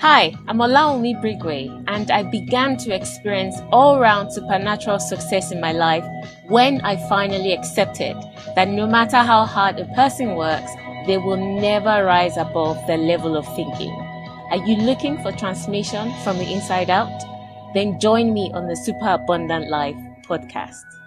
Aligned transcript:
Hi, 0.00 0.32
I'm 0.46 0.58
Olawunmi 0.58 1.20
Brigue, 1.20 1.84
and 1.88 2.08
I 2.12 2.22
began 2.22 2.76
to 2.76 2.94
experience 2.94 3.56
all 3.72 3.98
round 3.98 4.32
supernatural 4.32 5.00
success 5.00 5.50
in 5.50 5.60
my 5.60 5.72
life 5.72 6.04
when 6.46 6.80
I 6.82 6.94
finally 7.08 7.52
accepted 7.52 8.16
that 8.54 8.68
no 8.68 8.86
matter 8.86 9.16
how 9.16 9.44
hard 9.44 9.80
a 9.80 9.86
person 9.96 10.36
works, 10.36 10.70
they 11.08 11.18
will 11.18 11.60
never 11.60 12.04
rise 12.04 12.36
above 12.36 12.78
their 12.86 12.96
level 12.96 13.36
of 13.36 13.44
thinking. 13.56 13.90
Are 14.52 14.64
you 14.64 14.76
looking 14.76 15.20
for 15.20 15.32
transformation 15.32 16.14
from 16.22 16.38
the 16.38 16.52
inside 16.52 16.90
out? 16.90 17.10
Then 17.74 17.98
join 17.98 18.32
me 18.32 18.52
on 18.54 18.68
the 18.68 18.76
Super 18.76 19.08
Abundant 19.08 19.68
Life 19.68 19.96
podcast. 20.22 20.97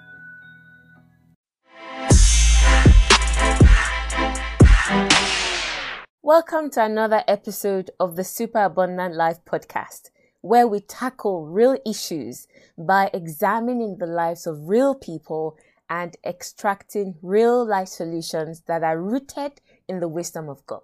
Welcome 6.24 6.70
to 6.72 6.86
another 6.86 7.24
episode 7.28 7.90
of 8.00 8.16
the 8.16 8.24
Super 8.24 8.66
Abundant 8.66 9.16
Life 9.16 9.44
podcast, 9.44 10.12
where 10.42 10.68
we 10.68 10.80
tackle 10.80 11.48
real 11.48 11.80
issues 11.84 12.48
by 12.78 13.10
examining 13.12 13.98
the 13.98 14.06
lives 14.06 14.46
of 14.46 14.70
real 14.70 14.94
people 14.94 15.58
and 15.90 16.16
extracting 16.24 17.16
real 17.24 17.66
life 17.66 17.88
solutions 17.88 18.62
that 18.68 18.84
are 18.84 19.02
rooted 19.02 19.62
in 19.88 20.00
the 20.00 20.08
wisdom 20.08 20.48
of 20.48 20.64
God. 20.68 20.84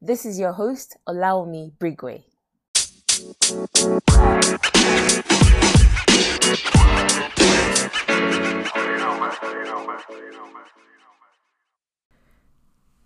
This 0.00 0.24
is 0.24 0.38
your 0.38 0.52
host, 0.52 0.96
Olawunmi 1.06 1.72
Brigue. 1.78 2.24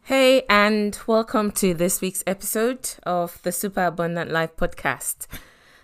Hey, 0.07 0.43
and 0.49 0.99
welcome 1.07 1.53
to 1.53 1.75
this 1.75 2.01
week's 2.01 2.25
episode 2.27 2.91
of 3.05 3.41
the 3.43 3.53
Super 3.53 3.85
Abundant 3.85 4.33
Life 4.33 4.57
podcast. 4.57 5.29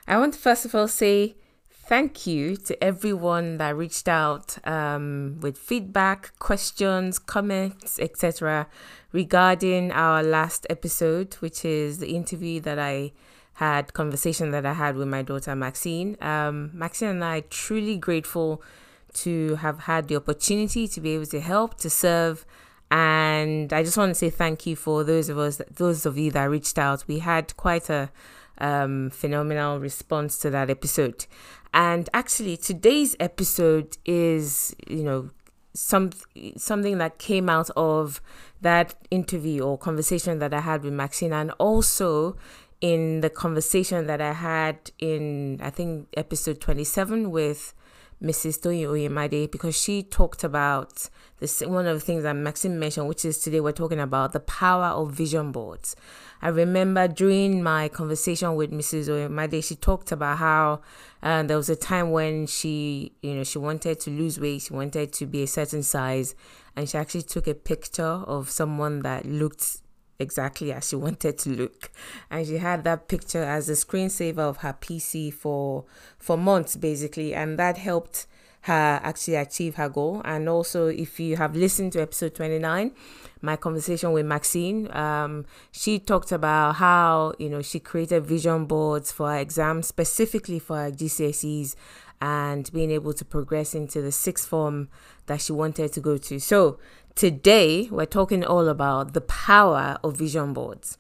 I 0.09 0.19
want 0.19 0.35
to 0.35 0.41
first 0.41 0.65
of 0.65 0.75
all 0.75 0.89
say 0.89 1.37
thank 1.71 2.27
you 2.27 2.57
to 2.57 2.83
everyone 2.83 3.59
that 3.59 3.77
reached 3.77 4.09
out 4.09 4.59
um, 4.67 5.39
with 5.41 5.57
feedback, 5.57 6.37
questions, 6.41 7.21
comments, 7.21 8.01
etc., 8.01 8.67
regarding 9.13 9.93
our 9.93 10.25
last 10.25 10.67
episode, 10.69 11.35
which 11.35 11.65
is 11.65 11.99
the 11.99 12.17
interview 12.17 12.59
that 12.63 12.79
I 12.81 13.13
had, 13.55 13.95
conversation 13.95 14.51
that 14.51 14.67
I 14.67 14.73
had 14.73 14.97
with 14.97 15.07
my 15.07 15.23
daughter 15.23 15.55
Maxine. 15.55 16.17
Um, 16.21 16.73
Maxine 16.75 17.11
and 17.11 17.25
I 17.25 17.45
truly 17.51 17.97
grateful 17.97 18.65
to 19.13 19.55
have 19.55 19.79
had 19.81 20.09
the 20.09 20.17
opportunity 20.17 20.89
to 20.89 21.01
be 21.01 21.11
able 21.11 21.27
to 21.27 21.41
help 21.41 21.79
to 21.79 21.89
serve 21.89 22.45
and 22.91 23.73
I 23.73 23.83
just 23.83 23.97
want 23.97 24.11
to 24.11 24.15
say 24.15 24.31
thank 24.31 24.67
you 24.67 24.77
for 24.77 25.05
those 25.05 25.29
of 25.29 25.39
us, 25.39 25.61
those 25.71 26.07
of 26.07 26.17
you 26.17 26.31
that 26.33 26.45
reached 26.45 26.79
out. 26.79 27.05
We 27.07 27.19
had 27.19 27.57
quite 27.57 27.91
a 27.91 28.11
um, 28.59 29.11
phenomenal 29.11 29.79
response 29.79 30.39
to 30.39 30.51
that 30.51 30.71
episode. 30.71 31.27
And 31.75 32.09
actually, 32.15 32.57
today's 32.57 33.15
episode 33.21 33.99
is, 34.07 34.75
you 34.87 35.03
know, 35.03 35.31
some 35.75 36.11
something 36.57 36.99
that 36.99 37.19
came 37.19 37.49
out 37.49 37.71
of 37.77 38.21
that 38.63 38.95
interview 39.11 39.63
or 39.63 39.79
conversation 39.79 40.39
that 40.39 40.55
I 40.55 40.61
had 40.61 40.83
with 40.83 40.95
Maxine, 40.95 41.33
and 41.33 41.53
also 41.59 42.37
in 42.81 43.21
the 43.21 43.31
conversation 43.31 44.07
that 44.07 44.21
I 44.21 44.33
had 44.33 44.91
in 44.99 45.61
I 45.63 45.71
think 45.71 46.09
episode 46.17 46.61
twenty 46.61 46.85
seven 46.85 47.31
with 47.31 47.75
Mrs. 48.23 48.61
Toyin 48.61 48.89
Oyemade 48.89 49.51
because 49.51 49.81
she 49.81 50.03
talked 50.03 50.43
about 50.43 51.09
this 51.39 51.61
one 51.61 51.87
of 51.87 51.97
the 51.97 52.05
things 52.05 52.25
that 52.25 52.35
Maxine 52.35 52.79
mentioned, 52.79 53.07
which 53.07 53.25
is 53.25 53.39
today 53.39 53.61
we're 53.61 53.73
talking 53.73 54.01
about 54.01 54.33
the 54.33 54.41
power 54.41 54.87
of 54.87 55.13
vision 55.13 55.53
boards. 55.53 55.95
I 56.43 56.49
remember 56.49 57.07
during 57.07 57.63
my 57.63 57.89
conversation 57.89 58.57
with 58.57 58.73
Mrs. 58.73 59.09
Oyemade, 59.09 59.63
she 59.63 59.77
talked 59.77 60.11
about 60.11 60.39
how 60.39 60.81
uh, 61.23 61.45
there 61.45 61.57
was 61.57 61.69
a 61.69 61.77
time 61.77 62.11
when 62.11 62.47
she, 62.47 63.13
you 63.23 63.35
know, 63.35 63.45
she 63.45 63.59
wanted 63.59 64.01
to 64.01 64.11
lose 64.11 64.41
weight, 64.41 64.63
she 64.63 64.73
wanted 64.73 65.13
to 65.13 65.27
be 65.27 65.45
a 65.45 65.47
certain 65.47 65.83
size, 65.83 66.35
and 66.75 66.89
she 66.89 66.99
actually 66.99 67.23
took 67.23 67.47
a 67.47 67.55
picture 67.55 68.03
of 68.03 68.51
someone 68.51 69.01
that 69.01 69.27
looked 69.27 69.79
exactly 70.19 70.73
as 70.73 70.89
she 70.89 70.97
wanted 70.97 71.39
to 71.39 71.51
look. 71.51 71.91
And 72.31 72.47
she 72.47 72.59
had 72.59 72.85
that 72.85 73.09
picture 73.09 73.43
as 73.43 73.69
a 73.69 73.73
screensaver 73.73 74.39
of 74.39 74.59
her 74.59 74.77
pc 74.81 75.33
for 75.33 75.85
for 76.19 76.37
months 76.37 76.77
basically. 76.77 77.35
And 77.35 77.59
that 77.59 77.79
helped 77.79 78.27
her 78.63 79.01
actually 79.03 79.37
achieve 79.37 79.77
her 79.77 79.89
goal. 79.89 80.23
And 80.25 80.49
also 80.49 80.89
if 80.89 81.21
you 81.21 81.37
have 81.37 81.55
listened 81.55 81.93
to 81.93 82.03
episode 82.03 82.35
29 82.35 82.93
my 83.41 83.55
conversation 83.55 84.11
with 84.11 84.27
maxine 84.27 84.91
um, 84.97 85.47
she 85.71 86.01
talked 86.01 86.33
about 86.33 86.75
how 86.75 87.33
you 87.39 87.49
know 87.49 87.63
she 87.63 87.79
created 87.79 88.27
vision 88.27 88.65
boards 88.65 89.13
for 89.13 89.31
her 89.31 89.39
exams 89.39 89.87
specifically 89.87 90.59
for 90.59 90.77
her 90.77 90.91
gcse's 90.91 91.77
and 92.21 92.71
being 92.73 92.91
able 92.91 93.13
to 93.13 93.25
progress 93.25 93.75
into 93.75 94.03
the 94.03 94.13
sixth 94.13 94.49
form 94.49 94.89
that 95.27 95.41
she 95.41 95.53
wanted 95.53 95.93
to 95.93 96.01
go 96.01 96.19
to. 96.19 96.41
So 96.41 96.79
Today, 97.15 97.89
we're 97.91 98.07
talking 98.07 98.45
all 98.45 98.69
about 98.69 99.13
the 99.13 99.21
power 99.21 99.99
of 100.05 100.17
vision 100.17 100.53
boards. 100.53 100.99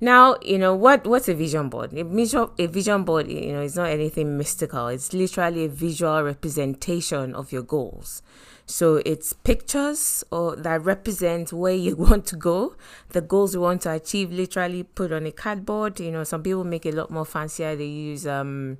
Now, 0.00 0.36
you 0.42 0.58
know 0.58 0.74
what? 0.74 1.06
What's 1.06 1.28
a 1.28 1.34
vision 1.34 1.68
board? 1.68 1.92
A 1.92 2.04
vision, 2.04 3.04
board, 3.04 3.28
you 3.30 3.52
know, 3.52 3.62
is 3.62 3.76
not 3.76 3.90
anything 3.90 4.36
mystical. 4.36 4.88
It's 4.88 5.12
literally 5.12 5.64
a 5.64 5.68
visual 5.68 6.22
representation 6.22 7.34
of 7.34 7.52
your 7.52 7.62
goals. 7.62 8.22
So 8.66 8.96
it's 9.04 9.32
pictures 9.32 10.24
or 10.30 10.56
that 10.56 10.82
represent 10.82 11.52
where 11.52 11.74
you 11.74 11.96
want 12.08 12.26
to 12.26 12.36
go, 12.36 12.76
the 13.10 13.20
goals 13.20 13.54
you 13.54 13.60
want 13.60 13.82
to 13.82 13.92
achieve. 13.92 14.32
Literally 14.32 14.82
put 14.82 15.12
on 15.12 15.26
a 15.26 15.32
cardboard. 15.32 16.00
You 16.00 16.10
know, 16.10 16.24
some 16.24 16.42
people 16.42 16.64
make 16.64 16.86
it 16.86 16.94
a 16.94 16.96
lot 16.96 17.10
more 17.10 17.24
fancier. 17.24 17.76
They 17.76 17.86
use 17.86 18.26
um, 18.26 18.78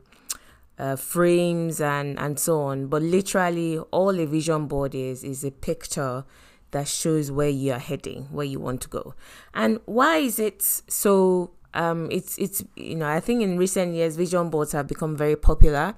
uh, 0.79 0.97
frames 0.97 1.81
and 1.81 2.19
and 2.19 2.39
so 2.39 2.63
on. 2.63 2.89
But 2.89 3.03
literally, 3.03 3.79
all 3.79 4.19
a 4.19 4.27
vision 4.27 4.67
board 4.67 4.95
is 4.95 5.23
is 5.23 5.45
a 5.45 5.51
picture 5.51 6.25
that 6.75 6.89
shows 6.89 7.31
where 7.31 7.49
you 7.49 7.73
are 7.73 7.79
heading, 7.79 8.25
where 8.31 8.45
you 8.45 8.61
want 8.61 8.83
to 8.83 8.89
go. 8.89 9.15
And 9.55 9.81
why 9.87 10.19
is 10.19 10.39
it 10.39 10.61
so 10.61 11.53
um, 11.73 12.09
it's 12.11 12.37
it's 12.39 12.63
you 12.77 12.97
know 12.97 13.09
I 13.09 13.21
think 13.21 13.43
in 13.43 13.57
recent 13.57 13.95
years 13.95 14.17
vision 14.17 14.51
boards 14.51 14.73
have 14.73 14.87
become 14.87 15.17
very 15.17 15.37
popular. 15.37 15.95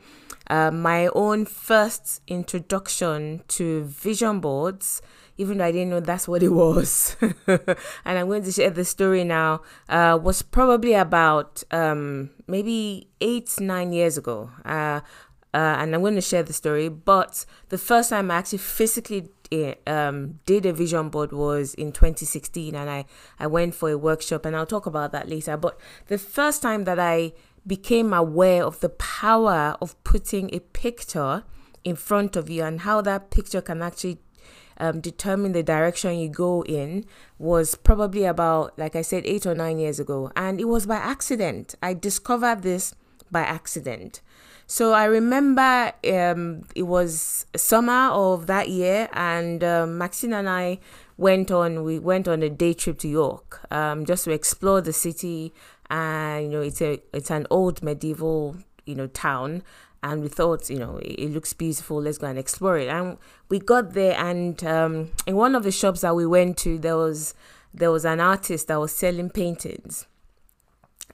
Uh, 0.49 0.71
my 0.71 1.09
own 1.09 1.45
first 1.45 2.23
introduction 2.29 3.43
to 3.49 3.85
vision 3.85 4.39
boards, 4.39 5.03
even 5.39 5.59
though 5.59 5.65
I 5.65 5.73
didn't 5.73 5.91
know 5.91 6.01
that's 6.01 6.29
what 6.29 6.43
it 6.43 6.51
was, 6.51 7.17
and 7.47 7.59
I'm 8.05 8.27
going 8.27 8.45
to 8.45 8.53
share 8.53 8.71
the 8.71 8.85
story 8.85 9.25
now, 9.25 9.63
uh, 9.89 10.19
was 10.23 10.43
probably 10.43 10.95
about 10.95 11.65
um, 11.73 12.31
maybe 12.47 13.09
eight 13.21 13.59
nine 13.61 13.93
years 13.93 14.17
ago. 14.19 14.51
Uh, 14.65 15.01
uh, 15.57 15.77
and 15.79 15.95
I'm 15.95 16.03
going 16.03 16.17
to 16.17 16.21
share 16.21 16.43
the 16.43 16.53
story. 16.53 16.91
But 16.91 17.47
the 17.71 17.79
first 17.79 18.11
time 18.11 18.31
I 18.31 18.37
actually 18.37 18.59
physically 18.59 19.31
um, 19.87 20.41
did 20.47 20.67
a 20.67 20.73
vision 20.73 21.09
board 21.09 21.33
was 21.33 21.75
in 21.75 21.93
2016 21.93 22.75
and 22.75 22.91
I, 22.91 23.05
I 23.39 23.47
went 23.47 23.75
for 23.75 23.91
a 23.91 23.99
workshop 23.99 24.45
and 24.45 24.57
I'll 24.57 24.67
talk 24.67 24.87
about 24.87 25.13
that 25.13 25.29
later. 25.29 25.57
But 25.57 25.79
the 26.07 26.19
first 26.19 26.63
time 26.63 26.85
that 26.85 26.99
I 26.99 27.33
became 27.67 28.13
aware 28.13 28.65
of 28.65 28.81
the 28.81 28.89
power 28.89 29.77
of 29.81 30.03
putting 30.05 30.55
a 30.55 30.61
picture 30.61 31.45
in 31.85 31.97
front 31.97 32.37
of 32.37 32.49
you 32.49 32.65
and 32.65 32.81
how 32.81 33.01
that 33.01 33.31
picture 33.31 33.61
can 33.61 33.83
actually 33.83 34.19
um, 34.79 35.01
determine 35.01 35.53
the 35.53 35.63
direction 35.63 36.19
you 36.19 36.29
go 36.29 36.63
in 36.65 37.05
was 37.39 37.75
probably 37.75 38.25
about, 38.25 38.79
like 38.79 38.95
I 38.95 39.03
said, 39.03 39.25
eight 39.25 39.47
or 39.47 39.55
nine 39.55 39.79
years 39.79 39.99
ago. 39.99 40.31
And 40.37 40.61
it 40.61 40.67
was 40.67 40.87
by 40.87 40.97
accident. 40.97 41.75
I 41.83 41.95
discovered 41.95 42.63
this 42.63 42.95
by 43.31 43.41
accident. 43.41 44.21
So 44.69 44.93
I 44.93 45.05
remember 45.05 45.93
um, 46.13 46.65
it 46.75 46.83
was 46.83 47.47
summer 47.55 48.11
of 48.11 48.49
that 48.49 48.69
year, 48.69 49.09
and 49.13 49.63
um, 49.63 49.97
Maxine 49.97 50.33
and 50.33 50.49
I 50.49 50.81
went 51.17 51.53
on. 51.53 51.85
We 51.85 52.01
went 52.01 52.27
on 52.27 52.43
a 52.43 52.51
day 52.51 52.75
trip 52.75 52.99
to 53.01 53.09
York, 53.09 53.61
um, 53.71 54.05
just 54.05 54.25
to 54.25 54.33
explore 54.33 54.81
the 54.81 54.93
city. 54.93 55.53
And 55.89 56.47
you 56.47 56.51
know, 56.51 56.61
it's 56.63 56.83
a 56.83 57.01
it's 57.13 57.31
an 57.31 57.47
old 57.49 57.81
medieval 57.85 58.57
you 58.87 58.97
know 58.97 59.07
town, 59.07 59.63
and 60.03 60.21
we 60.21 60.29
thought 60.29 60.69
you 60.69 60.81
know 60.81 60.97
it, 60.97 61.15
it 61.15 61.31
looks 61.31 61.53
beautiful. 61.53 62.03
Let's 62.03 62.19
go 62.19 62.27
and 62.27 62.39
explore 62.39 62.77
it. 62.77 62.89
And 62.89 63.19
we 63.49 63.61
got 63.61 63.93
there, 63.93 64.19
and 64.19 64.63
um, 64.65 65.13
in 65.29 65.37
one 65.37 65.55
of 65.55 65.63
the 65.63 65.71
shops 65.71 66.01
that 66.01 66.17
we 66.17 66.27
went 66.27 66.59
to, 66.59 66.77
there 66.77 66.97
was 66.97 67.35
there 67.73 67.93
was 67.93 68.05
an 68.05 68.19
artist 68.19 68.67
that 68.67 68.81
was 68.81 68.93
selling 68.93 69.31
paintings 69.31 70.07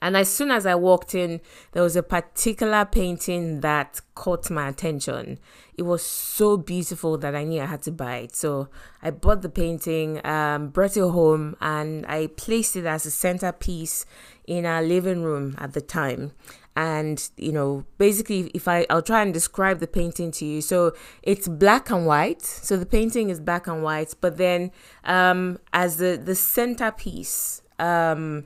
and 0.02 0.16
as 0.16 0.28
soon 0.28 0.50
as 0.50 0.66
I 0.66 0.74
walked 0.74 1.14
in, 1.14 1.40
there 1.70 1.82
was 1.84 1.94
a 1.94 2.02
particular 2.02 2.84
painting 2.84 3.60
that 3.60 4.00
caught 4.16 4.50
my 4.50 4.68
attention. 4.68 5.38
It 5.78 5.82
was 5.82 6.02
so 6.02 6.56
beautiful 6.56 7.16
that 7.18 7.36
I 7.36 7.44
knew 7.44 7.62
I 7.62 7.66
had 7.66 7.82
to 7.82 7.92
buy 7.92 8.16
it. 8.16 8.34
So 8.34 8.68
I 9.00 9.12
bought 9.12 9.42
the 9.42 9.48
painting, 9.48 10.20
um, 10.26 10.70
brought 10.70 10.96
it 10.96 11.08
home, 11.08 11.56
and 11.60 12.04
I 12.06 12.26
placed 12.26 12.74
it 12.74 12.84
as 12.84 13.06
a 13.06 13.12
centerpiece 13.12 14.04
in 14.44 14.66
our 14.66 14.82
living 14.82 15.22
room 15.22 15.54
at 15.58 15.72
the 15.72 15.80
time 15.80 16.32
and 16.74 17.30
you 17.36 17.52
know 17.52 17.84
basically 17.98 18.50
if 18.54 18.66
i 18.66 18.86
i'll 18.88 19.02
try 19.02 19.20
and 19.20 19.34
describe 19.34 19.78
the 19.78 19.86
painting 19.86 20.30
to 20.30 20.46
you 20.46 20.62
so 20.62 20.92
it's 21.22 21.46
black 21.46 21.90
and 21.90 22.06
white 22.06 22.40
so 22.40 22.78
the 22.78 22.86
painting 22.86 23.28
is 23.28 23.38
black 23.38 23.66
and 23.66 23.82
white 23.82 24.14
but 24.22 24.38
then 24.38 24.70
um 25.04 25.58
as 25.74 25.98
the 25.98 26.18
the 26.24 26.34
centerpiece 26.34 27.60
um 27.78 28.44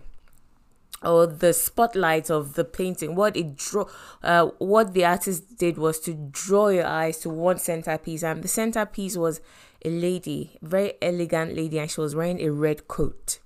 or 1.07 1.27
the 1.27 1.53
spotlight 1.53 2.31
of 2.31 2.55
the 2.55 2.65
painting 2.65 3.15
what 3.15 3.37
it 3.37 3.57
draw 3.57 3.87
uh, 4.23 4.47
what 4.59 4.93
the 4.93 5.05
artist 5.05 5.57
did 5.57 5.79
was 5.79 6.01
to 6.01 6.15
draw 6.31 6.69
your 6.69 6.87
eyes 6.87 7.19
to 7.19 7.31
one 7.31 7.59
centerpiece 7.59 8.23
and 8.23 8.43
the 8.43 8.49
centerpiece 8.49 9.17
was 9.17 9.41
a 9.85 9.91
lady 9.91 10.59
very 10.63 10.95
elegant 11.01 11.55
lady 11.55 11.79
and 11.79 11.91
she 11.91 12.01
was 12.01 12.15
wearing 12.15 12.41
a 12.41 12.51
red 12.51 12.89
coat. 12.89 13.39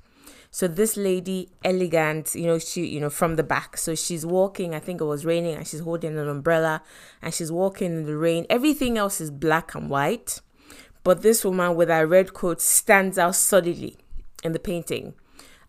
So 0.52 0.66
this 0.66 0.96
lady 0.96 1.50
elegant 1.64 2.34
you 2.34 2.46
know 2.46 2.58
she 2.58 2.86
you 2.86 2.98
know 2.98 3.10
from 3.10 3.36
the 3.36 3.42
back. 3.42 3.76
So 3.76 3.94
she's 3.94 4.24
walking 4.24 4.74
i 4.74 4.78
think 4.78 5.00
it 5.00 5.04
was 5.04 5.24
raining 5.24 5.54
and 5.56 5.66
she's 5.66 5.80
holding 5.80 6.18
an 6.18 6.28
umbrella 6.28 6.82
and 7.20 7.34
she's 7.34 7.52
walking 7.52 7.92
in 7.92 8.04
the 8.06 8.16
rain. 8.16 8.46
Everything 8.48 8.96
else 8.96 9.20
is 9.20 9.30
black 9.30 9.74
and 9.74 9.90
white 9.90 10.40
but 11.02 11.22
this 11.22 11.44
woman 11.44 11.74
with 11.76 11.88
her 11.88 12.06
red 12.06 12.32
coat 12.34 12.60
stands 12.60 13.18
out 13.18 13.36
solidly 13.36 13.96
in 14.42 14.52
the 14.52 14.58
painting 14.58 15.14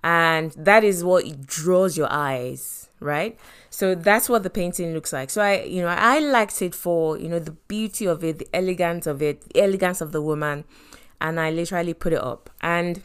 and 0.04 0.52
that 0.54 0.84
is 0.84 1.04
what 1.04 1.26
it 1.26 1.46
draws 1.46 1.98
your 1.98 2.12
eyes 2.12 2.82
right? 3.02 3.38
So 3.70 3.96
that's 3.96 4.30
what 4.30 4.44
the 4.44 4.50
painting 4.50 4.94
looks 4.94 5.12
like. 5.12 5.30
So 5.30 5.42
i 5.42 5.64
you 5.64 5.82
know 5.82 5.90
i 5.90 6.20
liked 6.20 6.62
it 6.62 6.74
for 6.74 7.18
you 7.18 7.28
know 7.28 7.40
the 7.40 7.52
beauty 7.52 8.06
of 8.06 8.24
it 8.24 8.40
the 8.40 8.48
elegance 8.54 9.08
of 9.08 9.22
it 9.22 9.42
the 9.42 9.62
elegance 9.62 10.00
of 10.00 10.14
the 10.14 10.22
woman. 10.22 10.64
And 11.20 11.40
i 11.40 11.52
literally 11.52 11.94
put 11.94 12.14
it 12.14 12.24
up. 12.24 12.50
And 12.62 13.02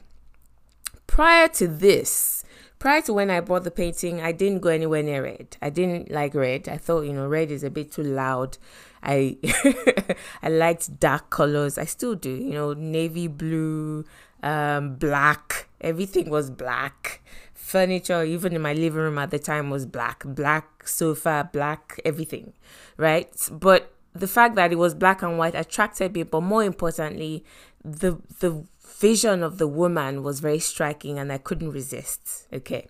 prior 1.07 1.49
to 1.49 1.67
this 1.67 2.45
prior 2.79 3.01
to 3.01 3.13
when 3.15 3.31
i 3.31 3.41
bought 3.41 3.65
the 3.65 3.71
painting 3.71 4.21
i 4.21 4.33
didn't 4.33 4.61
go 4.61 4.69
anywhere 4.69 5.03
near 5.03 5.25
red. 5.25 5.57
I 5.61 5.71
didn't 5.71 6.11
like 6.11 6.35
red. 6.35 6.69
I 6.69 6.77
thought 6.77 7.03
you 7.03 7.13
know 7.13 7.27
red 7.27 7.51
is 7.51 7.65
a 7.65 7.71
bit 7.71 7.93
too 7.93 8.05
loud. 8.05 8.59
I 9.03 9.39
i 10.43 10.49
liked 10.49 11.01
dark 11.01 11.31
colors. 11.31 11.79
I 11.79 11.87
still 11.87 12.15
do 12.15 12.31
you 12.31 12.53
know 12.53 12.75
navy 12.75 13.29
blue 13.29 14.05
um 14.43 14.97
black 14.97 15.69
Everything 15.81 16.31
was 16.31 16.51
black. 16.51 17.23
Furniture, 17.55 18.25
even 18.25 18.55
in 18.55 18.63
my 18.63 18.73
living 18.73 19.01
room 19.01 19.19
at 19.19 19.31
the 19.31 19.39
time, 19.39 19.71
was 19.71 19.87
black. 19.87 20.23
Black 20.25 20.87
sofa, 20.87 21.51
black 21.53 22.01
everything, 22.05 22.53
right? 22.97 23.31
But 23.51 23.93
the 24.15 24.29
fact 24.29 24.55
that 24.55 24.73
it 24.73 24.77
was 24.77 24.95
black 24.95 25.23
and 25.23 25.39
white 25.39 25.55
attracted 25.55 26.15
me, 26.15 26.23
but 26.23 26.43
more 26.43 26.65
importantly, 26.65 27.45
the 27.85 28.19
the 28.41 28.65
vision 28.99 29.43
of 29.43 29.59
the 29.59 29.69
woman 29.69 30.23
was 30.23 30.41
very 30.41 30.59
striking 30.59 31.19
and 31.19 31.33
I 31.33 31.39
couldn't 31.39 31.71
resist. 31.71 32.47
Okay. 32.53 32.89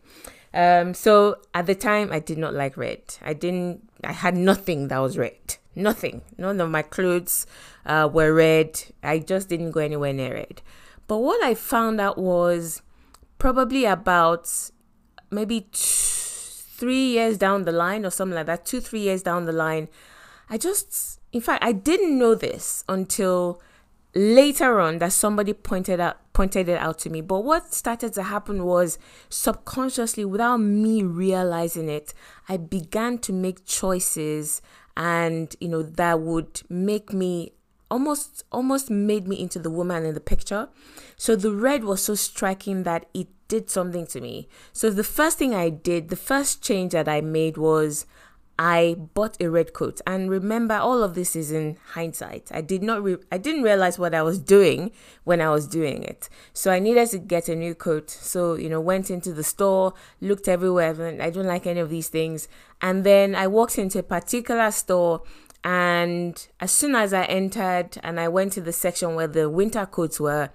Um, 0.55 0.95
so 0.95 1.37
at 1.53 1.67
the 1.67 1.75
time 1.75 2.11
I 2.13 2.21
did 2.21 2.39
not 2.39 2.55
like 2.55 2.77
red. 2.77 3.03
I 3.23 3.35
didn't 3.35 3.89
I 4.05 4.13
had 4.13 4.37
nothing 4.37 4.89
that 4.89 4.99
was 4.99 5.19
red. 5.19 5.57
Nothing. 5.75 6.23
None 6.39 6.61
of 6.61 6.71
my 6.71 6.83
clothes 6.83 7.47
uh, 7.85 8.09
were 8.11 8.33
red. 8.33 8.83
I 9.03 9.19
just 9.19 9.49
didn't 9.49 9.73
go 9.73 9.81
anywhere 9.81 10.13
near 10.13 10.35
it. 10.35 10.63
But 11.07 11.19
what 11.19 11.43
I 11.43 11.55
found 11.55 12.01
out 12.01 12.19
was 12.19 12.83
probably 13.39 13.85
about 13.85 14.51
maybe 15.31 15.63
two, 15.73 15.79
three 16.77 17.09
years 17.09 17.39
down 17.39 17.65
the 17.65 17.73
line 17.73 18.05
or 18.05 18.11
something 18.11 18.35
like 18.35 18.47
that, 18.47 18.67
two, 18.67 18.81
three 18.81 19.01
years 19.01 19.23
down 19.23 19.45
the 19.45 19.53
line, 19.53 19.89
I 20.49 20.59
just, 20.59 21.21
in 21.33 21.41
fact, 21.41 21.65
I 21.65 21.73
didn't 21.73 22.19
know 22.19 22.35
this 22.35 22.85
until 22.89 23.61
later 24.15 24.81
on 24.81 24.99
that 24.99 25.13
somebody 25.13 25.53
pointed 25.53 26.01
out 26.01 26.17
pointed 26.33 26.69
it 26.69 26.79
out 26.79 26.99
to 26.99 27.09
me. 27.09 27.23
But 27.23 27.45
what 27.45 27.73
started 27.73 28.13
to 28.15 28.23
happen 28.23 28.65
was 28.65 28.99
subconsciously 29.31 30.25
without 30.25 30.59
me 30.59 31.03
realizing 31.03 31.89
it 31.89 32.13
i 32.49 32.57
began 32.57 33.19
to 33.19 33.33
make 33.33 33.65
choices 33.65 34.61
and 34.97 35.57
you 35.61 35.69
know 35.69 35.83
that 35.83 36.21
would 36.21 36.63
make 36.69 37.13
me 37.13 37.53
almost 37.91 38.45
almost 38.51 38.91
made 38.91 39.29
me 39.29 39.41
into 39.41 39.59
the 39.59 39.71
woman 39.71 40.05
in 40.05 40.15
the 40.15 40.21
picture. 40.21 40.69
So 41.17 41.37
the 41.37 41.53
red 41.53 41.85
was 41.85 42.03
so 42.03 42.15
striking 42.15 42.83
that 42.83 43.07
it 43.15 43.29
did 43.49 43.71
something 43.71 44.07
to 44.09 44.21
me. 44.21 44.49
So 44.73 44.91
the 44.91 45.05
first 45.05 45.39
thing 45.39 45.55
I 45.55 45.71
did, 45.71 46.09
the 46.09 46.17
first 46.17 46.63
change 46.63 46.93
that 46.93 47.09
I 47.09 47.21
made 47.21 47.57
was 47.57 48.07
I 48.59 48.97
bought 49.15 49.37
a 49.41 49.51
red 49.51 49.75
coat. 49.75 50.01
And 50.07 50.31
remember 50.31 50.75
all 50.75 51.03
of 51.03 51.15
this 51.15 51.37
is 51.37 51.53
in 51.53 51.77
hindsight. 51.91 52.51
I 52.53 52.63
did 52.63 52.83
not 52.83 53.03
re- 53.03 53.19
I 53.31 53.39
didn't 53.39 53.63
realize 53.63 53.99
what 53.99 54.15
I 54.15 54.23
was 54.23 54.39
doing 54.39 54.93
when 55.25 55.41
I 55.41 55.51
was 55.51 55.67
doing 55.67 56.03
it. 56.03 56.29
So 56.55 56.71
I 56.71 56.79
needed 56.79 57.11
to 57.11 57.19
get 57.19 57.49
a 57.49 57.55
new 57.55 57.75
coat. 57.75 58.11
So, 58.11 58.55
you 58.55 58.71
know, 58.71 58.81
went 58.81 59.11
into 59.11 59.33
the 59.33 59.45
store, 59.45 59.93
looked 60.21 60.49
everywhere, 60.49 61.01
and 61.03 61.23
I 61.23 61.31
don't 61.31 61.47
like 61.47 61.67
any 61.67 61.81
of 61.81 61.91
these 61.91 62.09
things. 62.09 62.49
And 62.81 63.05
then 63.05 63.35
I 63.35 63.47
walked 63.47 63.79
into 63.79 63.99
a 63.99 64.03
particular 64.03 64.71
store 64.71 65.23
and 65.67 66.47
as 66.61 66.71
soon 66.71 66.95
as 66.95 67.13
I 67.13 67.25
entered 67.25 67.99
and 68.05 68.21
I 68.21 68.29
went 68.29 68.53
to 68.53 68.61
the 68.61 68.73
section 68.73 69.17
where 69.17 69.27
the 69.27 69.51
winter 69.51 69.85
coats 69.85 70.21
were, 70.21 70.51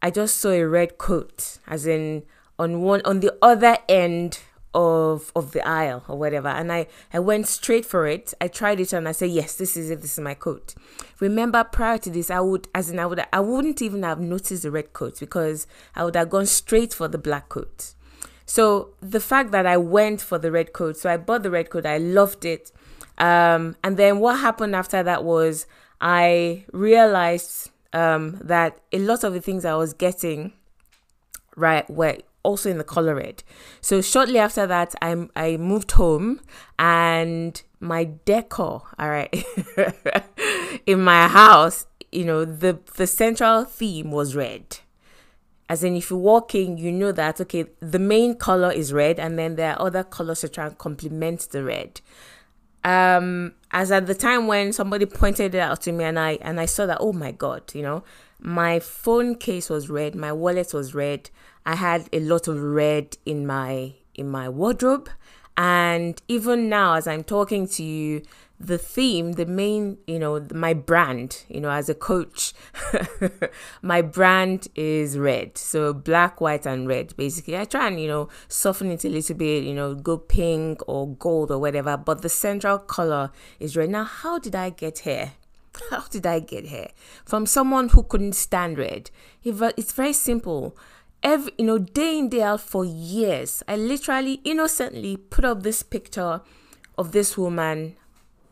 I 0.00 0.10
just 0.12 0.36
saw 0.36 0.50
a 0.50 0.62
red 0.62 0.98
coat, 0.98 1.58
as 1.66 1.84
in 1.84 2.22
on 2.56 2.80
one 2.82 3.02
on 3.04 3.18
the 3.18 3.36
other 3.42 3.76
end 3.88 4.38
of 4.72 5.32
of 5.34 5.50
the 5.50 5.66
aisle 5.66 6.04
or 6.06 6.16
whatever. 6.16 6.46
And 6.46 6.72
I, 6.72 6.86
I 7.12 7.18
went 7.18 7.48
straight 7.48 7.84
for 7.84 8.06
it. 8.06 8.34
I 8.40 8.46
tried 8.46 8.78
it 8.78 8.92
and 8.92 9.08
I 9.08 9.12
said, 9.12 9.30
Yes, 9.30 9.56
this 9.56 9.76
is 9.76 9.90
it, 9.90 10.00
this 10.00 10.12
is 10.16 10.22
my 10.22 10.34
coat. 10.34 10.76
Remember 11.18 11.64
prior 11.64 11.98
to 11.98 12.08
this, 12.08 12.30
I 12.30 12.38
would 12.38 12.68
as 12.72 12.88
in 12.88 13.00
I 13.00 13.06
would 13.06 13.26
I 13.32 13.40
wouldn't 13.40 13.82
even 13.82 14.04
have 14.04 14.20
noticed 14.20 14.62
the 14.62 14.70
red 14.70 14.92
coat 14.92 15.18
because 15.18 15.66
I 15.96 16.04
would 16.04 16.14
have 16.14 16.30
gone 16.30 16.46
straight 16.46 16.94
for 16.94 17.08
the 17.08 17.18
black 17.18 17.48
coat. 17.48 17.94
So 18.44 18.90
the 19.00 19.18
fact 19.18 19.50
that 19.50 19.66
I 19.66 19.76
went 19.76 20.20
for 20.20 20.38
the 20.38 20.52
red 20.52 20.72
coat, 20.72 20.96
so 20.96 21.10
I 21.10 21.16
bought 21.16 21.42
the 21.42 21.50
red 21.50 21.68
coat, 21.68 21.84
I 21.84 21.98
loved 21.98 22.44
it. 22.44 22.70
Um, 23.18 23.76
and 23.82 23.96
then 23.96 24.18
what 24.18 24.38
happened 24.40 24.74
after 24.76 25.02
that 25.02 25.24
was 25.24 25.66
I 26.00 26.64
realized 26.72 27.70
um, 27.92 28.38
that 28.42 28.78
a 28.92 28.98
lot 28.98 29.24
of 29.24 29.32
the 29.32 29.40
things 29.40 29.64
I 29.64 29.74
was 29.74 29.92
getting 29.92 30.52
right 31.56 31.88
were 31.88 32.18
also 32.42 32.70
in 32.70 32.78
the 32.78 32.84
color 32.84 33.16
red. 33.16 33.42
So 33.80 34.00
shortly 34.00 34.38
after 34.38 34.66
that, 34.66 34.94
I 35.02 35.28
I 35.34 35.56
moved 35.56 35.92
home 35.92 36.40
and 36.78 37.60
my 37.80 38.10
decor, 38.24 38.82
all 38.98 39.10
right, 39.10 39.34
in 40.86 41.02
my 41.02 41.26
house, 41.28 41.86
you 42.12 42.24
know, 42.24 42.44
the 42.44 42.78
the 42.96 43.06
central 43.06 43.64
theme 43.64 44.10
was 44.10 44.36
red. 44.36 44.78
As 45.68 45.82
in, 45.82 45.96
if 45.96 46.10
you're 46.10 46.18
walking, 46.20 46.78
you 46.78 46.92
know 46.92 47.10
that 47.10 47.40
okay, 47.40 47.64
the 47.80 47.98
main 47.98 48.36
color 48.36 48.70
is 48.70 48.92
red, 48.92 49.18
and 49.18 49.36
then 49.36 49.56
there 49.56 49.72
are 49.72 49.86
other 49.86 50.04
colors 50.04 50.42
to 50.42 50.48
try 50.48 50.66
and 50.66 50.78
complement 50.78 51.48
the 51.50 51.64
red 51.64 52.00
um 52.86 53.52
as 53.72 53.90
at 53.90 54.06
the 54.06 54.14
time 54.14 54.46
when 54.46 54.72
somebody 54.72 55.04
pointed 55.04 55.54
it 55.54 55.58
out 55.58 55.80
to 55.82 55.92
me 55.92 56.04
and 56.04 56.18
I 56.18 56.38
and 56.40 56.60
I 56.60 56.66
saw 56.66 56.86
that 56.86 56.98
oh 57.00 57.12
my 57.12 57.32
god 57.32 57.74
you 57.74 57.82
know 57.82 58.04
my 58.38 58.78
phone 58.78 59.34
case 59.34 59.68
was 59.68 59.90
red 59.90 60.14
my 60.14 60.32
wallet 60.32 60.72
was 60.72 60.94
red. 60.94 61.30
I 61.66 61.74
had 61.74 62.08
a 62.12 62.20
lot 62.20 62.46
of 62.46 62.62
red 62.62 63.18
in 63.26 63.44
my 63.46 63.94
in 64.14 64.28
my 64.30 64.48
wardrobe. 64.48 65.10
And 65.58 66.20
even 66.28 66.68
now 66.68 66.94
as 66.94 67.06
I'm 67.08 67.24
talking 67.24 67.66
to 67.68 67.82
you 67.82 68.22
the 68.58 68.78
theme, 68.78 69.32
the 69.32 69.46
main, 69.46 69.98
you 70.06 70.18
know, 70.18 70.46
my 70.52 70.72
brand, 70.72 71.44
you 71.48 71.60
know, 71.60 71.70
as 71.70 71.88
a 71.88 71.94
coach, 71.94 72.54
my 73.82 74.00
brand 74.00 74.68
is 74.74 75.18
red. 75.18 75.58
So 75.58 75.92
black, 75.92 76.40
white, 76.40 76.66
and 76.66 76.88
red. 76.88 77.14
Basically, 77.16 77.56
I 77.56 77.64
try 77.64 77.88
and, 77.88 78.00
you 78.00 78.08
know, 78.08 78.28
soften 78.48 78.90
it 78.90 79.04
a 79.04 79.08
little 79.08 79.36
bit, 79.36 79.64
you 79.64 79.74
know, 79.74 79.94
go 79.94 80.16
pink 80.16 80.80
or 80.88 81.08
gold 81.08 81.50
or 81.50 81.58
whatever. 81.58 81.96
But 81.96 82.22
the 82.22 82.28
central 82.28 82.78
color 82.78 83.30
is 83.60 83.76
red. 83.76 83.90
Now, 83.90 84.04
how 84.04 84.38
did 84.38 84.54
I 84.54 84.70
get 84.70 85.00
here? 85.00 85.32
How 85.90 86.04
did 86.08 86.26
I 86.26 86.40
get 86.40 86.66
here? 86.66 86.88
From 87.26 87.44
someone 87.44 87.90
who 87.90 88.02
couldn't 88.02 88.32
stand 88.32 88.78
red. 88.78 89.10
It's 89.44 89.92
very 89.92 90.14
simple. 90.14 90.74
Every, 91.22 91.52
you 91.58 91.66
know, 91.66 91.76
day 91.76 92.18
in, 92.18 92.30
day 92.30 92.42
out 92.42 92.62
for 92.62 92.82
years, 92.82 93.62
I 93.68 93.76
literally 93.76 94.40
innocently 94.42 95.18
put 95.18 95.44
up 95.44 95.62
this 95.62 95.82
picture 95.82 96.40
of 96.96 97.12
this 97.12 97.36
woman 97.36 97.96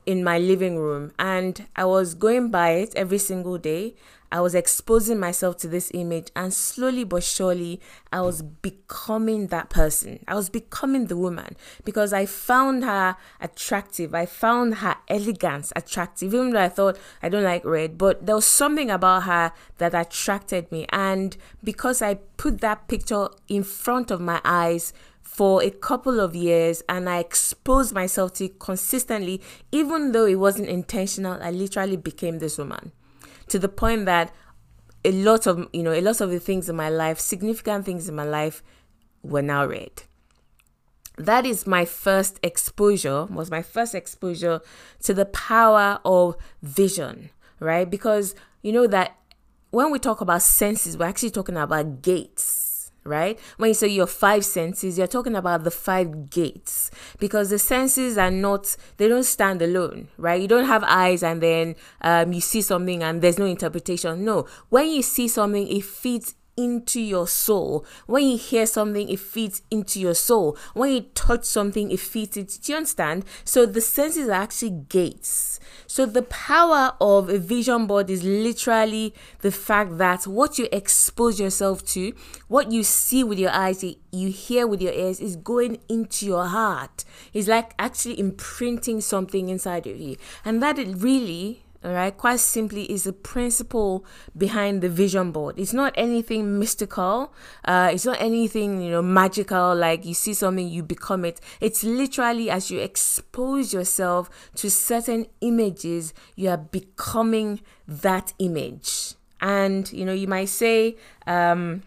in 0.07 0.25
my 0.25 0.39
living 0.39 0.79
room 0.79 1.13
and 1.19 1.67
I 1.77 1.85
was 1.85 2.15
going 2.15 2.51
by 2.51 2.71
it 2.71 2.95
every 2.95 3.19
single 3.19 3.59
day. 3.59 3.95
I 4.33 4.41
was 4.41 4.57
exposing 4.57 5.21
myself 5.21 5.59
to 5.59 5.69
this 5.69 5.93
image 5.95 6.33
and 6.35 6.53
slowly 6.53 7.05
but 7.05 7.23
surely 7.23 7.81
I 8.13 8.21
was 8.23 8.43
becoming 8.43 9.47
that 9.49 9.71
person. 9.71 10.25
I 10.27 10.35
was 10.35 10.49
becoming 10.49 11.07
the 11.07 11.17
woman 11.17 11.55
because 11.85 12.13
I 12.13 12.27
found 12.27 12.83
her 12.83 13.17
attractive. 13.41 14.13
I 14.13 14.27
found 14.27 14.77
her 14.77 14.97
elegance 15.07 15.73
attractive, 15.77 16.35
even 16.35 16.51
though 16.51 16.63
I 16.65 16.69
thought 16.69 16.99
I 17.23 17.29
don't 17.29 17.45
like 17.45 17.65
red, 17.65 17.97
but 17.97 18.27
there 18.27 18.35
was 18.35 18.45
something 18.45 18.91
about 18.91 19.23
her 19.23 19.53
that 19.79 19.95
attracted 19.95 20.73
me. 20.73 20.87
And 20.89 21.37
because 21.63 22.03
I 22.03 22.15
put 22.37 22.61
that 22.61 22.89
picture 22.89 23.29
in 23.47 23.63
front 23.63 24.11
of 24.11 24.21
my 24.21 24.41
eyes, 24.45 24.93
for 25.25 25.63
a 25.63 25.71
couple 25.71 26.21
of 26.21 26.37
years 26.37 26.83
and 26.89 27.09
I 27.09 27.19
exposed 27.19 27.93
myself 27.93 28.35
to 28.35 28.49
consistently, 28.49 29.41
even 29.73 30.13
though 30.13 30.27
it 30.27 30.37
wasn't 30.37 30.69
intentional, 30.69 31.43
I 31.43 31.51
literally 31.51 31.97
became 31.97 32.39
this 32.39 32.59
woman 32.59 32.93
to 33.49 33.59
the 33.59 33.69
point 33.69 34.07
that 34.07 34.33
a 35.05 35.13
lot 35.13 35.47
of, 35.47 35.69
you 35.73 35.83
know, 35.83 35.93
a 35.93 36.01
lot 36.01 36.21
of 36.21 36.31
the 36.31 36.41
things 36.41 36.69
in 36.69 36.77
my 36.77 36.89
life, 36.89 37.19
significant 37.19 37.85
things 37.85 38.09
in 38.09 38.15
my 38.15 38.25
life, 38.25 38.63
were 39.23 39.43
now 39.43 39.67
red. 39.67 40.05
That 41.17 41.47
is 41.47 41.67
my 41.67 41.85
first 41.85 42.39
exposure, 42.43 43.25
was 43.27 43.51
my 43.51 43.63
first 43.63 43.95
exposure 43.95 44.61
to 45.03 45.15
the 45.15 45.27
power 45.27 46.01
of 46.05 46.37
vision, 46.63 47.31
right? 47.61 47.89
Because 47.89 48.35
you 48.63 48.73
know 48.73 48.87
that 48.87 49.17
when 49.71 49.91
we 49.91 49.99
talk 49.99 50.21
about 50.21 50.43
senses, 50.43 50.97
we're 50.97 51.07
actually 51.07 51.31
talking 51.31 51.57
about 51.57 52.03
gates 52.03 52.64
right? 53.05 53.39
When 53.57 53.69
you 53.69 53.75
say 53.75 53.89
your 53.89 54.07
five 54.07 54.45
senses, 54.45 54.99
you're 54.99 55.07
talking 55.07 55.37
about 55.37 55.65
the 55.65 55.71
five 55.71 56.31
gates 56.31 56.91
because 57.19 57.51
the 57.51 57.59
senses 57.59 58.17
are 58.19 58.31
not, 58.31 58.77
they 58.97 59.09
don't 59.09 59.25
stand 59.25 59.63
alone, 59.63 60.09
right? 60.17 60.41
You 60.41 60.49
don't 60.49 60.67
have 60.67 60.85
eyes 60.87 61.23
and 61.23 61.43
then 61.43 61.77
um, 62.01 62.33
you 62.33 62.41
see 62.41 62.63
something 62.63 63.03
and 63.03 63.23
there's 63.23 63.39
no 63.39 63.47
interpretation. 63.47 64.25
No, 64.25 64.47
when 64.71 64.89
you 64.89 65.03
see 65.03 65.29
something, 65.29 65.69
it 65.69 65.85
feeds 65.85 66.35
into 66.57 67.01
your 67.01 67.27
soul. 67.27 67.85
When 68.07 68.25
you 68.27 68.39
hear 68.39 68.67
something, 68.67 69.09
it 69.09 69.21
feeds 69.21 69.63
into 69.71 70.01
your 70.01 70.15
soul. 70.15 70.57
When 70.75 70.93
you 70.93 71.01
touch 71.15 71.45
something, 71.45 71.91
it 71.91 72.01
feeds 72.01 72.37
it. 72.37 72.59
Do 72.63 72.73
you 72.73 72.77
understand? 72.77 73.25
So 73.45 73.67
the 73.67 73.81
senses 73.81 74.29
are 74.29 74.33
actually 74.33 74.85
gates. 74.89 75.61
So 75.87 76.07
the 76.07 76.23
power 76.23 76.95
of 77.01 77.29
a 77.29 77.39
vision 77.39 77.87
board 77.87 78.11
is 78.11 78.25
literally 78.25 79.15
the 79.41 79.51
fact 79.51 79.99
that 79.99 80.27
what 80.27 80.59
you 80.59 80.69
expose 80.73 81.39
yourself 81.39 81.85
to, 81.87 82.15
what 82.49 82.73
you 82.73 82.83
see 82.83 83.25
with 83.25 83.39
your 83.39 83.51
eyes, 83.51 83.85
you 84.11 84.29
hear 84.29 84.67
with 84.67 84.81
your 84.81 84.93
ears, 84.93 85.21
is 85.21 85.37
going 85.37 85.79
into 85.89 86.27
your 86.27 86.47
heart. 86.47 87.05
It's 87.33 87.49
like 87.49 87.75
actually 87.79 88.19
imprinting 88.19 89.01
something 89.01 89.49
inside 89.49 89.87
of 89.87 89.97
you. 89.97 90.17
And 90.45 90.63
that 90.63 90.79
it 90.79 90.89
really 90.97 91.64
all 91.85 91.93
right 91.93 92.17
quite 92.17 92.41
simply 92.41 92.91
is 92.91 93.05
the 93.05 93.13
principle 93.13 94.05
behind 94.37 94.81
the 94.81 94.89
vision 94.89 95.33
board. 95.33 95.59
It's 95.59 95.75
not 95.75 95.93
anything 95.97 96.59
mystical 96.59 97.33
uh, 97.65 97.91
it's 97.93 98.07
not 98.07 98.21
anything 98.21 98.81
you 98.81 98.91
know 98.91 99.03
magical 99.03 99.75
like 99.75 100.05
you 100.05 100.15
see 100.15 100.33
something 100.35 100.67
you 100.67 100.83
become 100.83 101.25
it. 101.25 101.41
It's 101.61 101.85
literally 101.85 102.49
as 102.51 102.71
you 102.71 102.81
expose 102.81 103.75
yourself 103.75 104.31
to 104.57 104.71
certain 104.71 105.27
images 105.41 106.15
you 106.37 106.49
are 106.49 106.57
becoming 106.57 107.61
that 107.87 108.33
image. 108.39 109.15
And 109.41 109.93
you 109.93 110.07
know 110.07 110.15
you 110.15 110.27
might 110.27 110.49
say 110.49 110.97
um, 111.27 111.83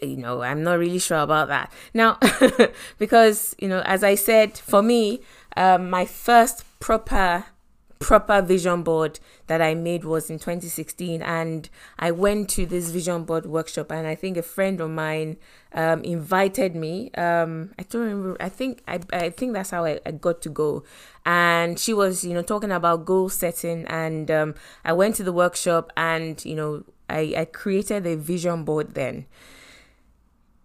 you 0.00 0.16
know 0.16 0.42
i'm 0.42 0.62
not 0.62 0.78
really 0.78 0.98
sure 0.98 1.18
about 1.18 1.48
that. 1.48 1.70
Now 1.92 2.18
because 2.98 3.54
you 3.58 3.68
know 3.68 3.80
as 3.80 4.02
i 4.02 4.14
said 4.14 4.56
for 4.56 4.82
me 4.82 5.20
um, 5.56 5.90
my 5.90 6.06
first 6.06 6.64
proper 6.78 7.44
proper 7.98 8.40
vision 8.42 8.82
board 8.82 9.18
that 9.46 9.60
I 9.60 9.74
made 9.74 10.04
was 10.04 10.30
in 10.30 10.38
2016, 10.38 11.22
and 11.22 11.68
I 11.98 12.10
went 12.10 12.48
to 12.50 12.66
this 12.66 12.90
vision 12.90 13.24
board 13.24 13.46
workshop, 13.46 13.90
and 13.90 14.06
I 14.06 14.14
think 14.14 14.36
a 14.36 14.42
friend 14.42 14.80
of 14.80 14.90
mine 14.90 15.36
um, 15.72 16.02
invited 16.02 16.74
me. 16.74 17.10
Um, 17.12 17.70
I 17.78 17.82
don't 17.82 18.02
remember. 18.02 18.36
I 18.40 18.48
think 18.48 18.82
I 18.86 19.00
I 19.12 19.30
think 19.30 19.52
that's 19.52 19.70
how 19.70 19.84
I, 19.84 20.00
I 20.06 20.12
got 20.12 20.42
to 20.42 20.48
go, 20.48 20.84
and 21.26 21.78
she 21.78 21.92
was 21.92 22.24
you 22.24 22.34
know 22.34 22.42
talking 22.42 22.72
about 22.72 23.04
goal 23.04 23.28
setting, 23.28 23.84
and 23.86 24.30
um, 24.30 24.54
I 24.84 24.92
went 24.92 25.16
to 25.16 25.24
the 25.24 25.32
workshop, 25.32 25.92
and 25.96 26.42
you 26.44 26.54
know 26.54 26.84
I 27.08 27.34
I 27.36 27.44
created 27.46 28.06
a 28.06 28.16
vision 28.16 28.64
board 28.64 28.94
then 28.94 29.26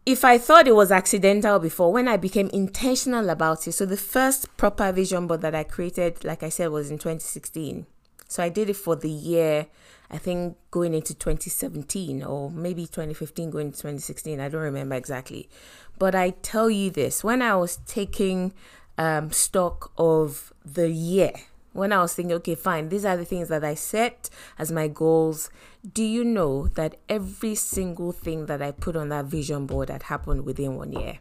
if 0.06 0.26
I 0.26 0.38
thought 0.38 0.68
it 0.68 0.76
was 0.76 0.92
accidental 0.92 1.60
before, 1.60 1.92
when 1.92 2.08
I 2.08 2.18
became 2.18 2.50
intentional 2.50 3.30
about 3.30 3.68
it, 3.68 3.72
so 3.72 3.86
the 3.86 3.98
first 3.98 4.56
proper 4.58 4.92
vision 4.92 5.28
board 5.28 5.42
that 5.42 5.56
I 5.56 5.64
created, 5.64 6.24
like 6.26 6.44
I 6.44 6.50
said, 6.50 6.70
was 6.72 6.92
in 6.92 6.98
2016. 6.98 7.86
So 8.28 8.44
I 8.44 8.50
did 8.50 8.70
it 8.70 8.76
for 8.76 8.96
the 8.96 9.10
year, 9.10 9.68
I 10.10 10.18
think 10.18 10.58
going 10.72 10.94
into 10.94 11.14
2017 11.14 12.24
or 12.24 12.52
maybe 12.52 12.86
2015 12.86 13.50
going 13.50 13.72
to 13.72 13.78
2016. 13.78 14.40
I 14.40 14.50
don't 14.50 14.62
remember 14.62 14.96
exactly. 14.96 15.50
But 15.98 16.16
I 16.16 16.32
tell 16.32 16.70
you 16.70 16.90
this 16.90 17.24
when 17.24 17.42
I 17.42 17.56
was 17.56 17.78
taking 17.88 18.54
um, 18.98 19.32
stock 19.32 19.92
of 19.98 20.52
the 20.66 20.90
year, 20.90 21.32
when 21.74 21.92
I 21.92 22.02
was 22.02 22.14
thinking, 22.14 22.36
okay, 22.38 22.56
fine, 22.56 22.90
these 22.90 23.04
are 23.04 23.18
the 23.18 23.26
things 23.26 23.50
that 23.50 23.64
I 23.64 23.74
set 23.74 24.30
as 24.58 24.72
my 24.72 24.88
goals. 24.88 25.50
Do 25.92 26.04
you 26.04 26.24
know 26.24 26.68
that 26.70 26.98
every 27.10 27.56
single 27.56 28.12
thing 28.12 28.46
that 28.46 28.62
I 28.62 28.72
put 28.72 28.96
on 28.96 29.10
that 29.10 29.26
vision 29.26 29.66
board 29.66 29.90
had 29.90 30.04
happened 30.04 30.46
within 30.46 30.76
one 30.76 30.94
year? 30.94 31.20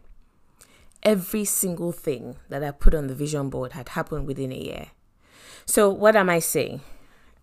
Every 1.02 1.44
single 1.44 1.90
thing 1.90 2.36
that 2.48 2.62
I 2.62 2.70
put 2.70 2.94
on 2.94 3.08
the 3.08 3.14
vision 3.14 3.50
board 3.50 3.72
had 3.72 3.90
happened 3.90 4.26
within 4.26 4.52
a 4.52 4.56
year. 4.56 4.86
So, 5.66 5.90
what 5.90 6.14
am 6.14 6.30
I 6.30 6.38
saying? 6.38 6.80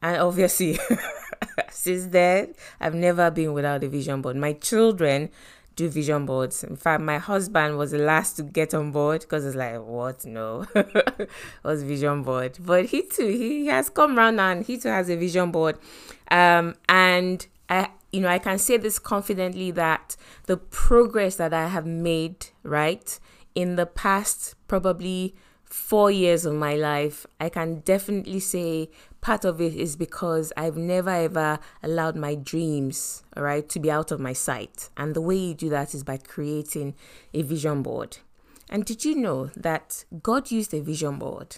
And 0.01 0.21
obviously, 0.21 0.79
since 1.71 2.05
then, 2.05 2.53
I've 2.79 2.95
never 2.95 3.29
been 3.31 3.53
without 3.53 3.83
a 3.83 3.89
vision 3.89 4.21
board. 4.21 4.37
My 4.37 4.53
children 4.53 5.29
do 5.79 5.87
vision 5.89 6.25
boards. 6.25 6.63
In 6.63 6.75
fact, 6.75 7.01
my 7.01 7.17
husband 7.17 7.77
was 7.77 7.91
the 7.91 7.99
last 7.99 8.35
to 8.35 8.43
get 8.43 8.73
on 8.73 8.91
board 8.91 9.21
because 9.21 9.45
it's 9.45 9.55
like, 9.55 9.81
what? 9.81 10.25
No, 10.25 10.65
was 11.63 11.83
vision 11.83 12.21
board. 12.21 12.57
But 12.59 12.87
he 12.87 13.03
too, 13.03 13.27
he 13.27 13.67
has 13.67 13.89
come 13.89 14.19
around 14.19 14.39
and 14.41 14.65
he 14.65 14.77
too 14.77 14.89
has 14.89 15.09
a 15.09 15.15
vision 15.15 15.51
board. 15.51 15.77
Um, 16.29 16.75
and 16.89 17.47
I, 17.69 17.91
you 18.11 18.19
know, 18.19 18.27
I 18.27 18.39
can 18.39 18.59
say 18.59 18.75
this 18.75 18.99
confidently 18.99 19.71
that 19.71 20.17
the 20.47 20.57
progress 20.57 21.37
that 21.37 21.53
I 21.53 21.67
have 21.67 21.85
made, 21.85 22.47
right, 22.63 23.17
in 23.55 23.77
the 23.77 23.85
past 23.85 24.55
probably 24.67 25.33
four 25.63 26.11
years 26.11 26.45
of 26.45 26.55
my 26.55 26.75
life, 26.75 27.25
I 27.39 27.47
can 27.47 27.79
definitely 27.79 28.41
say 28.41 28.89
part 29.21 29.45
of 29.45 29.59
it 29.61 29.75
is 29.75 29.95
because 29.95 30.53
I've 30.55 30.77
never 30.77 31.09
ever 31.09 31.59
allowed 31.83 32.15
my 32.15 32.35
dreams, 32.35 33.23
all 33.35 33.43
right, 33.43 33.67
to 33.69 33.79
be 33.79 33.91
out 33.91 34.11
of 34.11 34.19
my 34.19 34.33
sight. 34.33 34.89
And 34.97 35.15
the 35.15 35.21
way 35.21 35.35
you 35.35 35.53
do 35.53 35.69
that 35.69 35.93
is 35.93 36.03
by 36.03 36.17
creating 36.17 36.95
a 37.33 37.41
vision 37.41 37.81
board. 37.81 38.17
And 38.69 38.85
did 38.85 39.03
you 39.03 39.15
know 39.15 39.49
that 39.55 40.05
God 40.21 40.51
used 40.51 40.73
a 40.73 40.81
vision 40.81 41.17
board? 41.17 41.57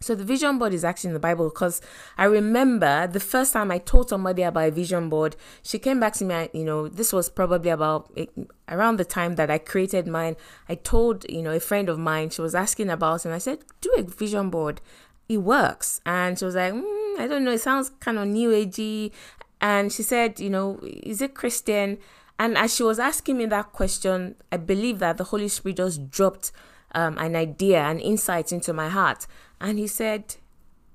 So 0.00 0.14
the 0.14 0.24
vision 0.24 0.58
board 0.58 0.74
is 0.74 0.84
actually 0.84 1.08
in 1.08 1.14
the 1.14 1.20
Bible 1.20 1.48
because 1.48 1.80
I 2.18 2.24
remember 2.24 3.06
the 3.06 3.20
first 3.20 3.54
time 3.54 3.70
I 3.70 3.78
told 3.78 4.10
somebody 4.10 4.42
about 4.42 4.68
a 4.68 4.70
vision 4.70 5.08
board, 5.08 5.34
she 5.62 5.78
came 5.78 5.98
back 5.98 6.12
to 6.14 6.26
me. 6.26 6.50
You 6.52 6.64
know, 6.64 6.88
this 6.88 7.10
was 7.10 7.30
probably 7.30 7.70
about 7.70 8.12
eh, 8.14 8.26
around 8.68 8.98
the 8.98 9.06
time 9.06 9.36
that 9.36 9.50
I 9.50 9.56
created 9.56 10.06
mine. 10.06 10.36
I 10.68 10.74
told 10.74 11.24
you 11.30 11.40
know 11.40 11.52
a 11.52 11.60
friend 11.60 11.88
of 11.88 11.98
mine. 11.98 12.28
She 12.28 12.42
was 12.42 12.54
asking 12.54 12.90
about, 12.90 13.24
and 13.24 13.32
I 13.32 13.38
said, 13.38 13.60
"Do 13.80 13.94
a 13.96 14.02
vision 14.02 14.50
board 14.50 14.82
it 15.28 15.38
works. 15.38 16.00
And 16.04 16.38
she 16.38 16.44
was 16.44 16.54
like, 16.54 16.72
mm, 16.72 17.18
I 17.18 17.26
don't 17.26 17.44
know, 17.44 17.52
it 17.52 17.60
sounds 17.60 17.90
kind 18.00 18.18
of 18.18 18.28
new 18.28 18.50
agey. 18.50 19.12
And 19.60 19.92
she 19.92 20.02
said, 20.02 20.40
you 20.40 20.50
know, 20.50 20.78
is 20.82 21.22
it 21.22 21.34
Christian? 21.34 21.98
And 22.38 22.58
as 22.58 22.74
she 22.74 22.82
was 22.82 22.98
asking 22.98 23.38
me 23.38 23.46
that 23.46 23.72
question, 23.72 24.34
I 24.50 24.56
believe 24.56 24.98
that 24.98 25.16
the 25.16 25.24
Holy 25.24 25.48
Spirit 25.48 25.76
just 25.76 26.10
dropped 26.10 26.52
um, 26.94 27.16
an 27.18 27.36
idea, 27.36 27.82
an 27.82 28.00
insight 28.00 28.52
into 28.52 28.72
my 28.72 28.88
heart. 28.88 29.26
And 29.60 29.78
he 29.78 29.86
said, 29.86 30.36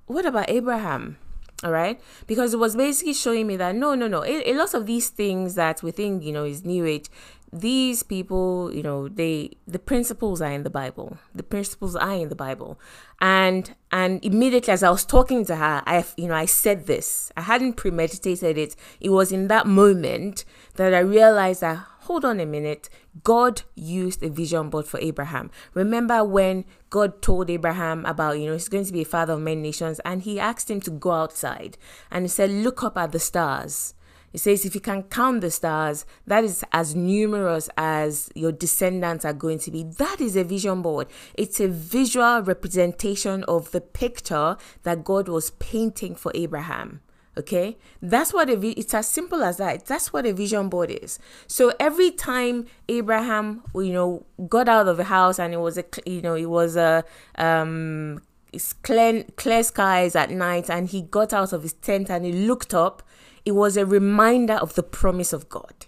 What 0.06 0.26
about 0.26 0.50
Abraham? 0.50 1.18
All 1.64 1.72
right. 1.72 2.00
Because 2.26 2.54
it 2.54 2.58
was 2.58 2.76
basically 2.76 3.14
showing 3.14 3.48
me 3.48 3.58
that 3.58 3.76
no, 3.76 3.94
no, 3.94 4.08
no. 4.08 4.24
A, 4.24 4.52
a 4.52 4.54
lot 4.54 4.74
of 4.74 4.86
these 4.86 5.10
things 5.10 5.56
that 5.56 5.84
we 5.84 5.92
think, 5.92 6.24
you 6.24 6.32
know, 6.32 6.46
is 6.46 6.64
new 6.64 6.86
age, 6.86 7.10
these 7.52 8.04
people, 8.04 8.72
you 8.74 8.84
know, 8.84 9.08
they 9.08 9.52
the 9.68 9.80
principles 9.80 10.42
are 10.42 10.52
in 10.52 10.64
the 10.64 10.70
Bible. 10.70 11.18
The 11.34 11.44
principles 11.44 11.96
are 11.96 12.14
in 12.14 12.30
the 12.30 12.36
Bible. 12.36 12.80
And 13.20 13.76
and 13.92 14.24
immediately 14.24 14.72
as 14.72 14.84
I 14.84 14.90
was 14.90 15.04
talking 15.04 15.46
to 15.46 15.56
her, 15.56 15.84
I 15.86 16.06
you 16.16 16.28
know, 16.28 16.36
I 16.36 16.46
said 16.46 16.86
this. 16.86 17.32
I 17.36 17.42
hadn't 17.42 17.74
premeditated 17.74 18.58
it. 18.58 18.76
It 19.00 19.10
was 19.10 19.32
in 19.32 19.48
that 19.48 19.68
moment 19.68 20.46
that 20.76 20.94
I 20.94 21.00
realized 21.00 21.62
that 21.62 21.86
hold 22.10 22.26
on 22.26 22.40
a 22.40 22.46
minute. 22.46 22.90
God 23.24 23.62
used 23.76 24.24
a 24.24 24.30
vision 24.30 24.72
board 24.72 24.88
for 24.88 25.00
Abraham. 25.00 25.52
Remember 25.76 26.24
when 26.24 26.66
God 26.90 27.22
told 27.22 27.52
Abraham 27.52 28.04
about, 28.04 28.40
you 28.40 28.48
know, 28.48 28.54
he's 28.54 28.68
going 28.68 28.86
to 28.86 28.92
be 28.92 29.04
a 29.04 29.06
father 29.06 29.34
of 29.34 29.42
many 29.42 29.62
nations 29.62 30.00
and 30.04 30.24
he 30.24 30.40
asked 30.40 30.72
him 30.72 30.82
to 30.82 30.90
go 30.90 31.12
outside 31.12 31.78
and 32.10 32.26
he 32.26 32.28
said, 32.30 32.50
Look 32.50 32.82
up 32.82 32.98
at 32.98 33.12
the 33.12 33.20
stars 33.20 33.94
it 34.32 34.40
says, 34.40 34.64
if 34.64 34.76
you 34.76 34.82
can 34.82 35.04
count 35.04 35.42
the 35.42 35.50
stars, 35.50 36.06
that 36.28 36.44
is 36.44 36.64
as 36.72 36.96
numerous 36.96 37.70
as 37.78 38.30
your 38.36 38.52
descendants 38.52 39.26
are 39.26 39.34
going 39.34 39.58
to 39.60 39.72
be. 39.72 39.84
That 39.84 40.22
is 40.22 40.36
a 40.36 40.44
vision 40.44 40.84
board. 40.84 41.08
It's 41.34 41.60
a 41.60 41.68
visual 41.68 42.42
representation 42.44 43.44
of 43.46 43.72
the 43.72 43.82
picture 43.82 44.58
that 44.84 45.04
God 45.04 45.28
was 45.28 45.50
painting 45.52 46.14
for 46.14 46.32
Abraham. 46.36 47.02
Okay, 47.40 47.78
that's 48.02 48.34
what 48.34 48.50
a 48.50 48.80
it's 48.80 48.94
as 48.94 49.08
simple 49.08 49.44
as 49.44 49.58
that. 49.58 49.86
That's 49.86 50.12
what 50.14 50.26
a 50.26 50.34
vision 50.34 50.70
board 50.70 50.92
is. 50.92 51.20
So 51.48 51.74
every 51.80 52.12
time 52.12 52.66
Abraham, 52.88 53.64
you 53.76 53.94
know, 53.94 54.26
got 54.48 54.68
out 54.68 54.88
of 54.88 54.98
the 54.98 55.06
house 55.06 55.40
and 55.40 55.54
it 55.54 55.60
was 55.60 55.78
a, 55.78 55.86
you 56.06 56.22
know, 56.22 56.36
it 56.36 56.50
was 56.50 56.76
a 56.76 57.04
um, 57.36 58.22
it's 58.52 58.74
clear 58.74 59.24
clear 59.38 59.64
skies 59.64 60.16
at 60.16 60.32
night, 60.32 60.70
and 60.70 60.90
he 60.90 61.02
got 61.04 61.34
out 61.34 61.54
of 61.54 61.64
his 61.64 61.74
tent 61.74 62.10
and 62.10 62.26
he 62.26 62.32
looked 62.32 62.74
up 62.74 63.04
it 63.46 63.54
was 63.54 63.78
a 63.78 63.86
reminder 63.86 64.54
of 64.54 64.76
the 64.76 64.84
promise 64.84 65.34
of 65.34 65.50
God. 65.50 65.86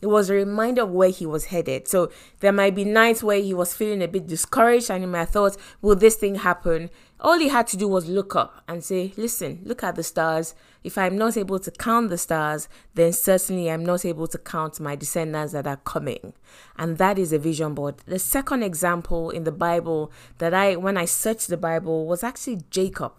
It 0.00 0.06
was 0.06 0.30
a 0.30 0.34
reminder 0.34 0.82
of 0.82 0.90
where 0.90 1.10
he 1.10 1.26
was 1.26 1.46
headed. 1.46 1.86
So 1.86 2.10
there 2.40 2.52
might 2.52 2.74
be 2.74 2.84
nights 2.84 3.22
where 3.22 3.40
he 3.40 3.54
was 3.54 3.74
feeling 3.74 4.02
a 4.02 4.08
bit 4.08 4.26
discouraged 4.26 4.90
and 4.90 5.02
he 5.02 5.06
might 5.06 5.20
have 5.20 5.28
thought, 5.30 5.56
will 5.80 5.94
this 5.94 6.16
thing 6.16 6.36
happen? 6.36 6.90
All 7.22 7.38
he 7.38 7.48
had 7.48 7.68
to 7.68 7.76
do 7.76 7.86
was 7.86 8.08
look 8.08 8.34
up 8.34 8.62
and 8.66 8.82
say, 8.82 9.12
listen, 9.16 9.60
look 9.62 9.84
at 9.84 9.94
the 9.94 10.02
stars. 10.02 10.56
If 10.82 10.98
I'm 10.98 11.16
not 11.16 11.36
able 11.36 11.60
to 11.60 11.70
count 11.70 12.10
the 12.10 12.18
stars, 12.18 12.68
then 12.94 13.12
certainly 13.12 13.70
I'm 13.70 13.84
not 13.84 14.04
able 14.04 14.26
to 14.26 14.38
count 14.38 14.80
my 14.80 14.96
descendants 14.96 15.52
that 15.52 15.68
are 15.68 15.76
coming. 15.76 16.32
And 16.76 16.98
that 16.98 17.20
is 17.20 17.32
a 17.32 17.38
vision 17.38 17.74
board. 17.74 17.98
The 18.06 18.18
second 18.18 18.64
example 18.64 19.30
in 19.30 19.44
the 19.44 19.52
Bible 19.52 20.10
that 20.38 20.52
I, 20.52 20.74
when 20.74 20.96
I 20.96 21.04
searched 21.04 21.46
the 21.46 21.56
Bible, 21.56 22.06
was 22.06 22.24
actually 22.24 22.62
Jacob. 22.70 23.12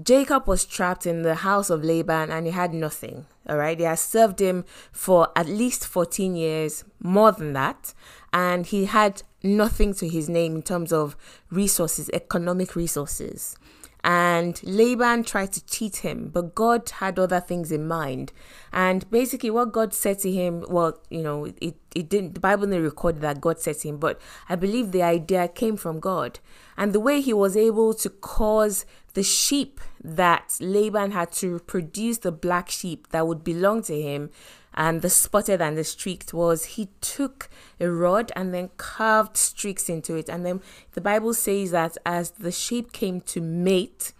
Jacob 0.00 0.46
was 0.46 0.64
trapped 0.64 1.04
in 1.04 1.22
the 1.22 1.36
house 1.36 1.70
of 1.70 1.82
Laban 1.84 2.30
and 2.30 2.46
he 2.46 2.52
had 2.52 2.72
nothing. 2.72 3.26
All 3.48 3.56
right. 3.56 3.76
They 3.76 3.84
had 3.84 3.98
served 3.98 4.40
him 4.40 4.64
for 4.92 5.30
at 5.34 5.48
least 5.48 5.86
14 5.88 6.36
years, 6.36 6.84
more 7.00 7.32
than 7.32 7.52
that. 7.54 7.94
And 8.32 8.64
he 8.64 8.84
had 8.84 9.22
nothing 9.44 9.94
to 9.94 10.08
his 10.08 10.28
name 10.28 10.56
in 10.56 10.62
terms 10.62 10.92
of 10.92 11.16
resources, 11.50 12.10
economic 12.12 12.74
resources. 12.74 13.56
And 14.04 14.62
Laban 14.62 15.24
tried 15.24 15.52
to 15.52 15.64
cheat 15.64 15.96
him, 15.96 16.28
but 16.28 16.54
God 16.54 16.90
had 16.90 17.18
other 17.18 17.40
things 17.40 17.72
in 17.72 17.88
mind. 17.88 18.32
And 18.70 19.10
basically, 19.10 19.48
what 19.48 19.72
God 19.72 19.94
said 19.94 20.18
to 20.18 20.30
him, 20.30 20.62
well, 20.68 21.00
you 21.08 21.22
know, 21.22 21.46
it, 21.58 21.76
it 21.94 22.10
didn't, 22.10 22.34
the 22.34 22.40
Bible 22.40 22.66
didn't 22.66 22.82
record 22.82 23.22
that 23.22 23.40
God 23.40 23.60
said 23.60 23.78
to 23.78 23.88
him, 23.88 23.96
but 23.96 24.20
I 24.46 24.56
believe 24.56 24.92
the 24.92 25.02
idea 25.02 25.48
came 25.48 25.78
from 25.78 26.00
God. 26.00 26.38
And 26.76 26.92
the 26.92 27.00
way 27.00 27.22
he 27.22 27.32
was 27.32 27.56
able 27.56 27.94
to 27.94 28.10
cause 28.10 28.84
the 29.14 29.22
sheep 29.22 29.80
that 30.02 30.54
Laban 30.60 31.12
had 31.12 31.32
to 31.32 31.60
produce 31.60 32.18
the 32.18 32.32
black 32.32 32.68
sheep 32.68 33.08
that 33.08 33.26
would 33.26 33.42
belong 33.42 33.82
to 33.84 33.98
him 33.98 34.30
and 34.74 35.02
the 35.02 35.10
spotted 35.10 35.60
and 35.60 35.78
the 35.78 35.84
streaked 35.84 36.34
was 36.34 36.64
he 36.64 36.88
took 37.00 37.48
a 37.80 37.88
rod 37.88 38.32
and 38.34 38.52
then 38.52 38.70
carved 38.76 39.36
streaks 39.36 39.88
into 39.88 40.16
it. 40.16 40.28
And 40.28 40.44
then 40.44 40.60
the 40.92 41.00
Bible 41.00 41.34
says 41.34 41.70
that 41.70 41.96
as 42.04 42.32
the 42.32 42.52
sheep 42.52 42.92
came 42.92 43.20
to 43.22 43.40
mate, 43.40 44.12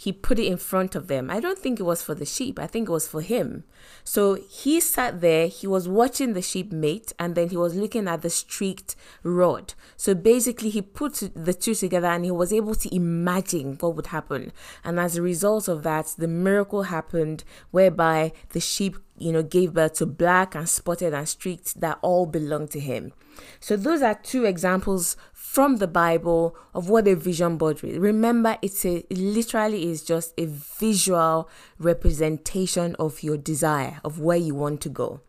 he 0.00 0.12
put 0.12 0.38
it 0.38 0.46
in 0.46 0.56
front 0.56 0.94
of 0.94 1.08
them. 1.08 1.30
I 1.30 1.40
don't 1.40 1.58
think 1.58 1.78
it 1.78 1.82
was 1.82 2.02
for 2.02 2.14
the 2.14 2.24
sheep, 2.24 2.58
I 2.58 2.66
think 2.66 2.88
it 2.88 2.92
was 2.92 3.06
for 3.06 3.20
him. 3.20 3.64
So 4.02 4.34
he 4.34 4.80
sat 4.80 5.20
there, 5.20 5.46
he 5.46 5.66
was 5.66 5.90
watching 5.90 6.32
the 6.32 6.40
sheep 6.40 6.72
mate, 6.72 7.12
and 7.18 7.34
then 7.34 7.50
he 7.50 7.56
was 7.58 7.74
looking 7.74 8.08
at 8.08 8.22
the 8.22 8.30
streaked 8.30 8.96
rod. 9.22 9.74
So 9.98 10.14
basically, 10.14 10.70
he 10.70 10.80
put 10.80 11.30
the 11.34 11.52
two 11.52 11.74
together 11.74 12.06
and 12.06 12.24
he 12.24 12.30
was 12.30 12.50
able 12.50 12.74
to 12.76 12.94
imagine 12.94 13.76
what 13.78 13.94
would 13.94 14.06
happen. 14.06 14.52
And 14.82 14.98
as 14.98 15.18
a 15.18 15.22
result 15.22 15.68
of 15.68 15.82
that, 15.82 16.14
the 16.16 16.28
miracle 16.28 16.84
happened 16.84 17.44
whereby 17.70 18.32
the 18.54 18.60
sheep 18.60 18.96
you 19.20 19.32
know, 19.32 19.42
gave 19.42 19.74
birth 19.74 19.94
to 19.94 20.06
black 20.06 20.54
and 20.54 20.68
spotted 20.68 21.14
and 21.14 21.28
streaked 21.28 21.80
that 21.80 21.98
all 22.02 22.26
belong 22.26 22.66
to 22.68 22.80
him. 22.80 23.12
So 23.60 23.76
those 23.76 24.02
are 24.02 24.14
two 24.14 24.44
examples 24.44 25.16
from 25.32 25.76
the 25.76 25.86
Bible 25.86 26.56
of 26.74 26.88
what 26.88 27.06
a 27.06 27.14
vision 27.14 27.56
board 27.56 27.82
is. 27.84 27.98
Remember, 27.98 28.56
it's 28.62 28.84
a 28.84 28.98
it 29.10 29.18
literally 29.18 29.90
is 29.90 30.02
just 30.02 30.32
a 30.38 30.46
visual 30.46 31.48
representation 31.78 32.96
of 32.98 33.22
your 33.22 33.36
desire 33.36 34.00
of 34.04 34.18
where 34.18 34.36
you 34.36 34.54
want 34.54 34.80
to 34.82 34.88
go. 34.88 35.20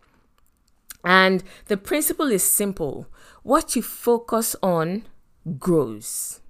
And 1.03 1.43
the 1.65 1.77
principle 1.77 2.31
is 2.31 2.43
simple. 2.43 3.07
What 3.43 3.75
you 3.75 3.81
focus 3.81 4.55
on 4.61 5.07
grows. 5.57 6.41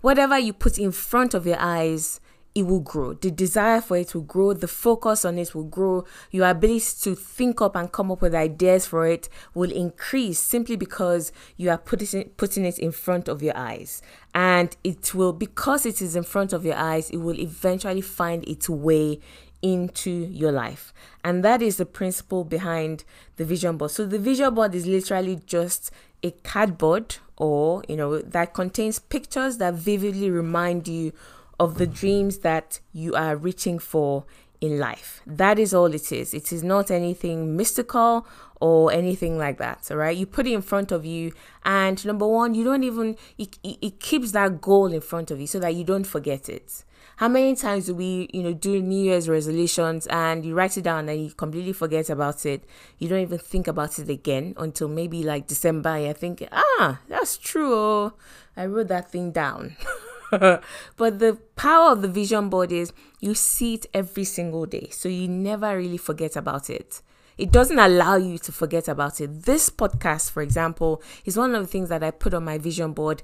Whatever 0.00 0.38
you 0.38 0.52
put 0.52 0.78
in 0.78 0.92
front 0.92 1.34
of 1.34 1.46
your 1.46 1.58
eyes 1.58 2.20
it 2.56 2.62
will 2.62 2.80
grow. 2.80 3.12
The 3.12 3.30
desire 3.30 3.82
for 3.82 3.98
it 3.98 4.14
will 4.14 4.22
grow. 4.22 4.54
The 4.54 4.66
focus 4.66 5.26
on 5.26 5.36
it 5.36 5.54
will 5.54 5.64
grow. 5.64 6.06
Your 6.30 6.48
ability 6.48 6.86
to 7.02 7.14
think 7.14 7.60
up 7.60 7.76
and 7.76 7.92
come 7.92 8.10
up 8.10 8.22
with 8.22 8.34
ideas 8.34 8.86
for 8.86 9.06
it 9.06 9.28
will 9.52 9.70
increase 9.70 10.38
simply 10.38 10.74
because 10.74 11.32
you 11.58 11.68
are 11.68 11.76
putting 11.76 12.30
putting 12.38 12.64
it 12.64 12.78
in 12.78 12.92
front 12.92 13.28
of 13.28 13.42
your 13.42 13.54
eyes. 13.54 14.00
And 14.34 14.74
it 14.82 15.14
will, 15.14 15.34
because 15.34 15.84
it 15.84 16.00
is 16.00 16.16
in 16.16 16.22
front 16.22 16.54
of 16.54 16.64
your 16.64 16.76
eyes, 16.76 17.10
it 17.10 17.18
will 17.18 17.38
eventually 17.38 18.00
find 18.00 18.42
its 18.48 18.70
way 18.70 19.20
into 19.60 20.10
your 20.10 20.52
life. 20.52 20.94
And 21.22 21.44
that 21.44 21.60
is 21.60 21.76
the 21.76 21.86
principle 21.86 22.42
behind 22.44 23.04
the 23.36 23.44
vision 23.44 23.76
board. 23.76 23.90
So 23.90 24.06
the 24.06 24.18
vision 24.18 24.54
board 24.54 24.74
is 24.74 24.86
literally 24.86 25.42
just 25.44 25.90
a 26.22 26.30
cardboard 26.30 27.16
or, 27.36 27.84
you 27.86 27.96
know, 27.96 28.18
that 28.18 28.54
contains 28.54 28.98
pictures 28.98 29.58
that 29.58 29.74
vividly 29.74 30.30
remind 30.30 30.88
you 30.88 31.12
of 31.58 31.78
the 31.78 31.86
dreams 31.86 32.38
that 32.38 32.80
you 32.92 33.14
are 33.14 33.36
reaching 33.36 33.78
for 33.78 34.24
in 34.60 34.78
life. 34.78 35.22
That 35.26 35.58
is 35.58 35.74
all 35.74 35.92
it 35.94 36.12
is. 36.12 36.34
It 36.34 36.52
is 36.52 36.62
not 36.62 36.90
anything 36.90 37.56
mystical 37.56 38.26
or 38.60 38.92
anything 38.92 39.38
like 39.38 39.58
that. 39.58 39.88
All 39.90 39.96
right. 39.96 40.16
You 40.16 40.26
put 40.26 40.46
it 40.46 40.52
in 40.52 40.62
front 40.62 40.92
of 40.92 41.04
you, 41.04 41.32
and 41.64 42.04
number 42.04 42.26
one, 42.26 42.54
you 42.54 42.64
don't 42.64 42.84
even, 42.84 43.16
it, 43.38 43.58
it 43.62 44.00
keeps 44.00 44.32
that 44.32 44.60
goal 44.60 44.92
in 44.92 45.00
front 45.00 45.30
of 45.30 45.40
you 45.40 45.46
so 45.46 45.58
that 45.60 45.74
you 45.74 45.84
don't 45.84 46.06
forget 46.06 46.48
it. 46.48 46.84
How 47.16 47.28
many 47.28 47.54
times 47.56 47.86
do 47.86 47.94
we, 47.94 48.28
you 48.32 48.42
know, 48.42 48.52
do 48.52 48.82
New 48.82 49.04
Year's 49.04 49.26
resolutions 49.26 50.06
and 50.08 50.44
you 50.44 50.54
write 50.54 50.76
it 50.76 50.82
down 50.82 51.08
and 51.08 51.24
you 51.24 51.30
completely 51.30 51.72
forget 51.72 52.10
about 52.10 52.44
it? 52.44 52.64
You 52.98 53.08
don't 53.08 53.20
even 53.20 53.38
think 53.38 53.68
about 53.68 53.98
it 53.98 54.10
again 54.10 54.52
until 54.58 54.88
maybe 54.88 55.22
like 55.22 55.46
December. 55.46 55.88
I 55.88 56.12
think, 56.12 56.46
ah, 56.52 57.00
that's 57.08 57.38
true. 57.38 57.72
Oh, 57.74 58.12
I 58.54 58.66
wrote 58.66 58.88
that 58.88 59.10
thing 59.10 59.32
down. 59.32 59.76
but 60.96 61.18
the 61.18 61.38
power 61.56 61.92
of 61.92 62.02
the 62.02 62.08
vision 62.08 62.48
board 62.48 62.72
is 62.72 62.92
you 63.20 63.34
see 63.34 63.74
it 63.74 63.86
every 63.94 64.24
single 64.24 64.66
day. 64.66 64.88
So 64.90 65.08
you 65.08 65.28
never 65.28 65.76
really 65.76 65.96
forget 65.96 66.36
about 66.36 66.70
it. 66.70 67.00
It 67.38 67.52
doesn't 67.52 67.78
allow 67.78 68.16
you 68.16 68.38
to 68.38 68.52
forget 68.52 68.88
about 68.88 69.20
it. 69.20 69.42
This 69.42 69.68
podcast, 69.68 70.30
for 70.30 70.42
example, 70.42 71.02
is 71.24 71.36
one 71.36 71.54
of 71.54 71.62
the 71.62 71.68
things 71.68 71.90
that 71.90 72.02
I 72.02 72.10
put 72.10 72.32
on 72.32 72.44
my 72.44 72.56
vision 72.58 72.92
board. 72.92 73.22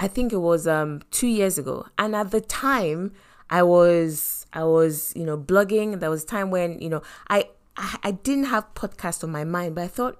I 0.00 0.08
think 0.08 0.32
it 0.32 0.38
was 0.38 0.66
um 0.66 1.02
2 1.10 1.26
years 1.26 1.58
ago. 1.58 1.86
And 1.98 2.14
at 2.14 2.30
the 2.30 2.40
time, 2.40 3.12
I 3.50 3.62
was 3.62 4.46
I 4.52 4.64
was, 4.64 5.12
you 5.14 5.24
know, 5.24 5.36
blogging. 5.36 6.00
There 6.00 6.10
was 6.10 6.24
a 6.24 6.26
time 6.26 6.50
when, 6.50 6.80
you 6.80 6.88
know, 6.88 7.02
I 7.28 7.48
I, 7.76 7.96
I 8.02 8.10
didn't 8.10 8.44
have 8.44 8.74
podcast 8.74 9.22
on 9.24 9.30
my 9.30 9.44
mind, 9.44 9.74
but 9.74 9.84
I 9.84 9.88
thought 9.88 10.18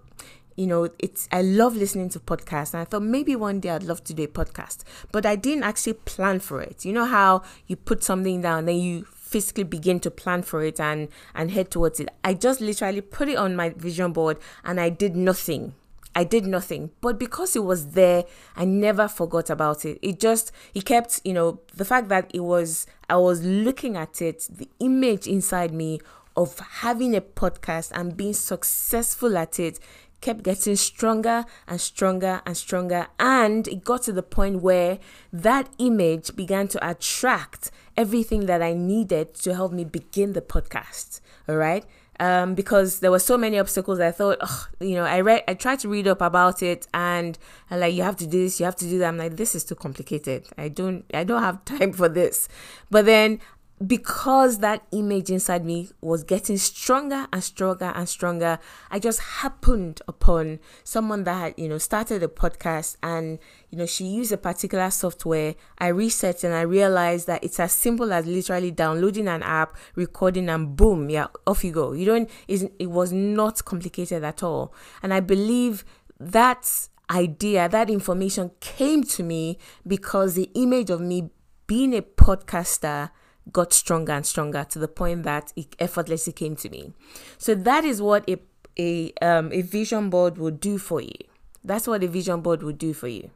you 0.59 0.67
know, 0.67 0.91
it's 0.99 1.29
I 1.31 1.43
love 1.43 1.77
listening 1.77 2.09
to 2.11 2.21
podcasts 2.21 2.75
and 2.75 2.81
I 2.81 2.85
thought 2.85 3.03
maybe 3.03 3.37
one 3.37 3.61
day 3.61 3.71
I'd 3.71 3.85
love 3.85 4.03
to 4.05 4.13
do 4.13 4.25
a 4.25 4.27
podcast. 4.27 4.83
But 5.13 5.25
I 5.25 5.37
didn't 5.37 5.63
actually 5.63 5.93
plan 5.95 6.41
for 6.41 6.61
it. 6.61 6.85
You 6.85 6.93
know 6.93 7.05
how 7.05 7.43
you 7.69 7.77
put 7.77 8.03
something 8.03 8.43
down, 8.43 8.67
then 8.67 8.77
you 8.77 9.05
physically 9.05 9.63
begin 9.63 10.01
to 10.01 10.11
plan 10.11 10.43
for 10.43 10.65
it 10.65 10.81
and 10.81 11.09
and 11.33 11.53
head 11.53 11.71
towards 11.71 12.01
it. 12.01 12.09
I 12.25 12.35
just 12.35 12.61
literally 12.61 13.01
put 13.01 13.29
it 13.29 13.37
on 13.37 13.55
my 13.55 13.71
vision 13.71 14.13
board 14.13 14.39
and 14.65 14.81
I 14.81 14.89
did 14.89 15.15
nothing. 15.15 15.75
I 16.17 16.25
did 16.25 16.45
nothing. 16.45 16.91
But 17.01 17.21
because 17.21 17.55
it 17.55 17.63
was 17.63 17.91
there, 17.91 18.25
I 18.57 18.65
never 18.65 19.07
forgot 19.07 19.51
about 19.51 19.85
it. 19.85 20.01
It 20.03 20.19
just 20.19 20.51
it 20.75 20.85
kept, 20.85 21.21
you 21.25 21.35
know, 21.35 21.61
the 21.77 21.85
fact 21.85 22.09
that 22.09 22.33
it 22.35 22.41
was 22.41 22.85
I 23.09 23.17
was 23.19 23.45
looking 23.45 23.97
at 23.97 24.21
it, 24.21 24.49
the 24.51 24.69
image 24.81 25.29
inside 25.29 25.73
me 25.73 26.01
of 26.37 26.59
having 26.59 27.17
a 27.17 27.21
podcast 27.21 27.91
and 27.95 28.17
being 28.17 28.33
successful 28.33 29.37
at 29.37 29.59
it 29.59 29.81
kept 30.21 30.43
getting 30.43 30.77
stronger 30.77 31.45
and 31.67 31.81
stronger 31.81 32.43
and 32.45 32.57
stronger. 32.57 33.09
And 33.19 33.69
it 33.69 33.85
got 33.85 34.03
to 34.03 34.13
the 34.13 34.23
point 34.23 34.63
where 34.63 34.99
that 35.33 35.69
image 35.79 36.35
began 36.35 36.69
to 36.69 36.91
attract 36.91 37.71
everything 37.97 38.47
that 38.47 38.63
I 38.63 38.73
needed 38.75 39.35
to 39.35 39.55
help 39.55 39.73
me 39.73 39.85
begin 39.85 40.33
the 40.33 40.41
podcast. 40.41 41.21
All 41.49 41.57
right. 41.57 41.85
Um, 42.21 42.57
because 42.57 42.99
there 42.99 43.13
were 43.13 43.21
so 43.21 43.39
many 43.39 43.61
obstacles, 43.61 44.01
I 44.01 44.11
thought, 44.11 44.39
you 44.81 44.97
know, 44.97 45.05
I 45.05 45.21
read, 45.21 45.45
I 45.47 45.55
tried 45.55 45.79
to 45.81 45.89
read 45.89 46.09
up 46.09 46.21
about 46.21 46.65
it, 46.65 46.89
and 46.93 47.39
I 47.71 47.77
like, 47.77 47.95
you 47.95 48.03
have 48.03 48.17
to 48.17 48.27
do 48.27 48.43
this, 48.43 48.59
you 48.59 48.65
have 48.65 48.75
to 48.77 48.87
do 48.87 48.99
that. 48.99 49.07
I'm 49.07 49.19
like, 49.19 49.37
this 49.37 49.55
is 49.55 49.63
too 49.63 49.77
complicated. 49.77 50.49
I 50.59 50.69
don't, 50.69 51.05
I 51.15 51.23
don't 51.23 51.43
have 51.43 51.65
time 51.79 51.93
for 51.93 52.09
this. 52.09 52.49
But 52.91 53.05
then 53.05 53.39
because 53.87 54.59
that 54.59 54.85
image 54.91 55.31
inside 55.31 55.65
me 55.65 55.91
was 56.01 56.25
getting 56.25 56.57
stronger 56.57 57.27
and 57.33 57.45
stronger 57.45 57.93
and 57.95 58.09
stronger, 58.09 58.59
I 58.91 58.99
just 58.99 59.21
happened 59.21 60.01
upon 60.09 60.59
someone 60.83 61.25
that 61.25 61.35
had, 61.35 61.55
you 61.57 61.69
know, 61.69 61.79
started 61.79 62.23
a 62.23 62.29
podcast 62.29 62.97
and, 63.03 63.39
you 63.71 63.79
know, 63.79 63.87
she 63.87 64.05
used 64.07 64.33
a 64.33 64.37
particular 64.37 64.91
software. 64.91 65.55
I 65.79 65.89
researched 65.89 66.43
and 66.43 66.55
I 66.55 66.63
realized 66.63 67.29
that 67.29 67.45
it's 67.45 67.61
as 67.61 67.73
simple 67.73 68.13
as 68.13 68.27
literally 68.27 68.73
downloading 68.73 69.29
an 69.29 69.43
app, 69.45 69.77
recording, 69.95 70.49
and 70.49 70.75
boom, 70.75 71.09
yeah, 71.09 71.29
off 71.47 71.63
you 71.63 71.73
go. 71.73 71.93
You 71.93 72.05
don't, 72.05 72.31
it 72.49 72.91
was 72.91 73.13
not 73.13 73.65
complicated 73.65 74.25
at 74.25 74.43
all. 74.43 74.75
And 75.03 75.15
I 75.15 75.21
believe 75.21 75.85
that 76.19 76.89
idea, 77.11 77.69
that 77.69 77.89
information 77.89 78.51
came 78.61 79.05
to 79.05 79.23
me 79.23 79.59
because 79.87 80.35
the 80.35 80.51
image 80.55 80.91
of 80.91 81.01
me 81.01 81.31
being 81.67 81.95
a 81.95 82.03
podcaster 82.03 83.11
got 83.53 83.73
stronger 83.73 84.13
and 84.13 84.27
stronger 84.27 84.65
to 84.71 84.79
the 84.79 84.89
point 84.89 85.23
that 85.25 85.53
it 85.57 85.75
effortlessly 85.79 86.33
came 86.33 86.57
to 86.57 86.69
me. 86.69 86.93
So 87.39 87.55
that 87.55 87.85
is 87.85 88.01
what 88.03 88.29
a 88.29 88.39
a 88.79 89.13
um, 89.21 89.53
a 89.53 89.63
vision 89.63 90.11
board 90.11 90.39
will 90.39 90.53
do 90.53 90.79
for 90.79 91.01
you. 91.01 91.19
That's 91.65 91.87
what 91.87 92.05
a 92.05 92.09
vision 92.09 92.41
board 92.41 92.63
will 92.63 92.73
do 92.73 92.93
for 92.95 93.09
you. 93.09 93.31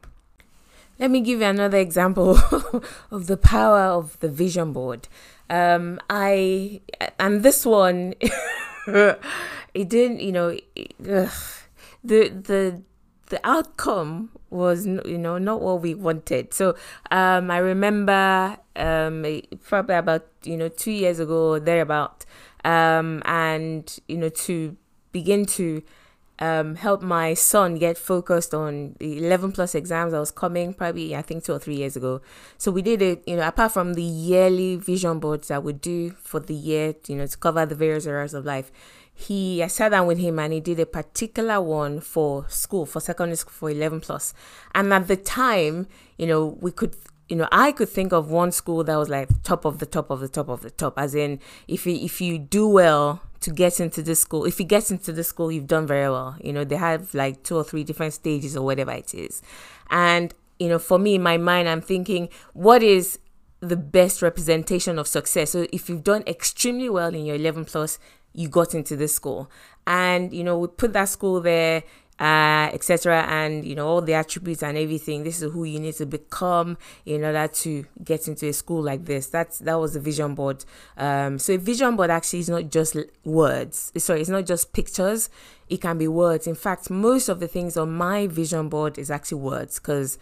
Let 0.99 1.11
me 1.11 1.21
give 1.21 1.39
you 1.39 1.45
another 1.45 1.77
example 1.77 2.37
of 3.11 3.27
the 3.27 3.37
power 3.37 3.81
of 3.81 4.19
the 4.19 4.29
vision 4.29 4.73
board. 4.73 5.07
Um, 5.49 5.99
I 6.09 6.81
and 7.19 7.43
this 7.43 7.65
one, 7.65 8.13
it 8.87 9.19
didn't, 9.73 10.21
you 10.21 10.31
know, 10.31 10.57
it, 10.75 10.93
ugh, 11.01 11.31
the 12.03 12.29
the 12.29 12.81
the 13.33 13.39
outcome 13.43 14.29
was 14.51 14.85
you 14.85 15.17
know 15.17 15.39
not 15.39 15.59
what 15.59 15.81
we 15.81 15.95
wanted 15.95 16.53
so 16.53 16.75
um 17.09 17.49
i 17.49 17.57
remember 17.57 18.55
um 18.75 19.25
probably 19.63 19.95
about 19.95 20.27
you 20.43 20.55
know 20.55 20.69
two 20.69 20.91
years 20.91 21.17
ago 21.19 21.57
thereabout 21.57 22.25
um 22.63 23.23
and 23.25 23.97
you 24.07 24.17
know 24.17 24.29
to 24.29 24.77
begin 25.11 25.47
to 25.47 25.81
um, 26.39 26.75
help 26.75 27.01
my 27.01 27.35
son 27.35 27.75
get 27.75 27.97
focused 27.97 28.53
on 28.53 28.95
the 28.99 29.17
11 29.17 29.51
plus 29.51 29.75
exams 29.75 30.11
that 30.11 30.19
was 30.19 30.31
coming 30.31 30.73
probably 30.73 31.15
I 31.15 31.21
think 31.21 31.43
two 31.43 31.53
or 31.53 31.59
three 31.59 31.75
years 31.75 31.95
ago. 31.95 32.21
So 32.57 32.71
we 32.71 32.81
did 32.81 33.01
it, 33.01 33.23
you 33.27 33.37
know, 33.37 33.47
apart 33.47 33.71
from 33.71 33.93
the 33.93 34.01
yearly 34.03 34.75
vision 34.75 35.19
boards 35.19 35.49
that 35.49 35.63
we 35.63 35.73
do 35.73 36.09
for 36.21 36.39
the 36.39 36.55
year, 36.55 36.95
you 37.07 37.15
know, 37.15 37.27
to 37.27 37.37
cover 37.37 37.65
the 37.65 37.75
various 37.75 38.07
areas 38.07 38.33
of 38.33 38.45
life. 38.45 38.71
He, 39.13 39.61
I 39.63 39.67
sat 39.67 39.89
down 39.89 40.07
with 40.07 40.17
him 40.17 40.39
and 40.39 40.51
he 40.53 40.59
did 40.59 40.79
a 40.79 40.85
particular 40.85 41.61
one 41.61 41.99
for 41.99 42.45
school, 42.49 42.85
for 42.85 42.99
secondary 42.99 43.35
school, 43.37 43.51
for 43.51 43.69
11 43.69 44.01
plus. 44.01 44.33
And 44.73 44.91
at 44.91 45.07
the 45.07 45.15
time, 45.15 45.87
you 46.17 46.27
know, 46.27 46.57
we 46.61 46.71
could 46.71 46.95
you 47.29 47.37
know, 47.37 47.47
I 47.51 47.71
could 47.71 47.89
think 47.89 48.11
of 48.11 48.29
one 48.29 48.51
school 48.51 48.83
that 48.83 48.95
was 48.95 49.09
like 49.09 49.29
top 49.43 49.65
of 49.65 49.79
the 49.79 49.85
top 49.85 50.09
of 50.09 50.19
the 50.19 50.27
top 50.27 50.49
of 50.49 50.61
the 50.61 50.69
top, 50.69 50.99
as 50.99 51.15
in 51.15 51.39
if 51.67 51.85
you, 51.85 51.95
if 51.95 52.21
you 52.21 52.37
do 52.37 52.67
well 52.67 53.21
to 53.39 53.49
get 53.49 53.79
into 53.79 54.03
this 54.03 54.19
school, 54.19 54.45
if 54.45 54.59
you 54.59 54.65
get 54.65 54.91
into 54.91 55.11
the 55.11 55.23
school, 55.23 55.51
you've 55.51 55.67
done 55.67 55.87
very 55.87 56.09
well. 56.09 56.35
You 56.41 56.53
know, 56.53 56.63
they 56.63 56.75
have 56.75 57.13
like 57.13 57.43
two 57.43 57.55
or 57.55 57.63
three 57.63 57.83
different 57.83 58.13
stages 58.13 58.57
or 58.57 58.63
whatever 58.65 58.91
it 58.91 59.13
is, 59.13 59.41
and 59.89 60.33
you 60.59 60.69
know, 60.69 60.79
for 60.79 60.99
me 60.99 61.15
in 61.15 61.23
my 61.23 61.37
mind, 61.37 61.67
I'm 61.67 61.81
thinking, 61.81 62.29
what 62.53 62.83
is 62.83 63.19
the 63.61 63.77
best 63.77 64.21
representation 64.21 64.99
of 64.99 65.07
success? 65.07 65.51
So 65.51 65.65
if 65.73 65.89
you've 65.89 66.03
done 66.03 66.23
extremely 66.27 66.89
well 66.89 67.13
in 67.13 67.25
your 67.25 67.35
11 67.35 67.65
plus, 67.65 67.97
you 68.33 68.49
got 68.49 68.73
into 68.73 68.95
this 68.95 69.15
school, 69.15 69.49
and 69.85 70.33
you 70.33 70.43
know, 70.43 70.57
we 70.57 70.67
put 70.67 70.93
that 70.93 71.09
school 71.09 71.41
there 71.41 71.83
uh, 72.19 72.69
etc. 72.71 73.23
And 73.23 73.65
you 73.65 73.75
know 73.75 73.87
all 73.87 74.01
the 74.01 74.13
attributes 74.13 74.63
and 74.63 74.77
everything. 74.77 75.23
This 75.23 75.41
is 75.41 75.51
who 75.51 75.63
you 75.63 75.79
need 75.79 75.95
to 75.95 76.05
become 76.05 76.77
in 77.05 77.23
order 77.23 77.47
to 77.47 77.85
get 78.03 78.27
into 78.27 78.47
a 78.47 78.53
school 78.53 78.81
like 78.81 79.05
this. 79.05 79.27
That's 79.27 79.59
that 79.59 79.75
was 79.75 79.93
the 79.93 79.99
vision 79.99 80.35
board. 80.35 80.63
Um, 80.97 81.39
so 81.39 81.53
a 81.53 81.57
vision 81.57 81.95
board 81.95 82.09
actually 82.09 82.39
is 82.39 82.49
not 82.49 82.69
just 82.69 82.95
words. 83.23 83.91
Sorry, 83.97 84.21
it's 84.21 84.29
not 84.29 84.45
just 84.45 84.73
pictures. 84.73 85.29
It 85.69 85.81
can 85.81 85.97
be 85.97 86.07
words. 86.07 86.45
In 86.45 86.55
fact, 86.55 86.89
most 86.89 87.29
of 87.29 87.39
the 87.39 87.47
things 87.47 87.77
on 87.77 87.93
my 87.93 88.27
vision 88.27 88.69
board 88.69 88.99
is 88.99 89.09
actually 89.09 89.41
words 89.41 89.79
because 89.79 90.19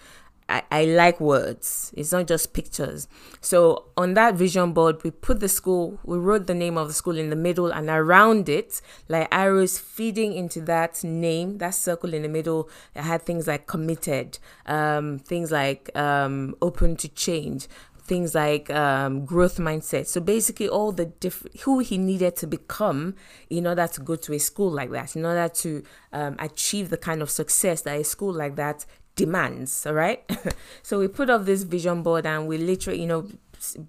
I, 0.52 0.64
I 0.70 0.86
like 0.86 1.22
words. 1.22 1.94
It's 1.96 2.12
not 2.12 2.28
just 2.28 2.54
pictures. 2.54 3.08
So 3.40 3.86
on 3.96 4.14
that 4.16 4.36
vision 4.36 4.74
board, 4.74 5.02
we 5.04 5.12
put 5.12 5.40
the 5.40 5.48
school, 5.48 6.00
we 6.04 6.18
wrote 6.18 6.48
the 6.48 6.54
name 6.54 6.78
of 6.78 6.90
the 6.90 6.94
school 6.94 7.18
in 7.18 7.30
the 7.30 7.36
middle 7.36 7.72
and 7.72 7.90
around 7.90 8.50
it, 8.50 8.82
like 9.08 9.30
arrows 9.32 9.78
feeding 9.78 10.34
into 10.34 10.60
that 10.62 11.04
name, 11.04 11.58
that 11.60 11.74
circle 11.76 12.14
in 12.14 12.24
the 12.24 12.30
middle, 12.30 12.70
it 12.96 13.04
had 13.04 13.22
things 13.22 13.48
like 13.48 13.66
committed, 13.66 14.40
um, 14.66 15.20
things 15.20 15.52
like 15.52 15.96
um, 15.96 16.56
open 16.62 16.98
to 16.98 17.08
change, 17.08 17.68
things 18.12 18.36
like 18.36 18.70
um, 18.72 19.26
growth 19.26 19.58
mindset. 19.58 20.06
So 20.06 20.20
basically, 20.20 20.68
all 20.68 20.92
the 20.92 21.06
different 21.06 21.62
who 21.62 21.80
he 21.80 21.98
needed 21.98 22.36
to 22.38 22.48
become 22.48 23.16
in 23.50 23.66
order 23.66 23.88
to 23.88 24.02
go 24.02 24.18
to 24.18 24.34
a 24.34 24.40
school 24.40 24.70
like 24.70 24.92
that, 24.92 25.16
in 25.16 25.26
order 25.26 25.48
to 25.48 25.84
um, 26.12 26.36
achieve 26.40 26.90
the 26.90 26.98
kind 26.98 27.22
of 27.22 27.30
success 27.30 27.84
that 27.84 27.98
a 27.98 28.04
school 28.04 28.34
like 28.34 28.58
that 28.58 28.86
demands 29.16 29.86
all 29.86 29.94
right? 29.94 30.24
So 30.84 31.00
we 31.00 31.08
put 31.08 31.30
up 31.30 31.46
this 31.46 31.64
vision 31.64 32.04
board 32.04 32.26
and 32.26 32.48
we 32.48 32.58
literally 32.58 33.02
you 33.02 33.08
know 33.08 33.28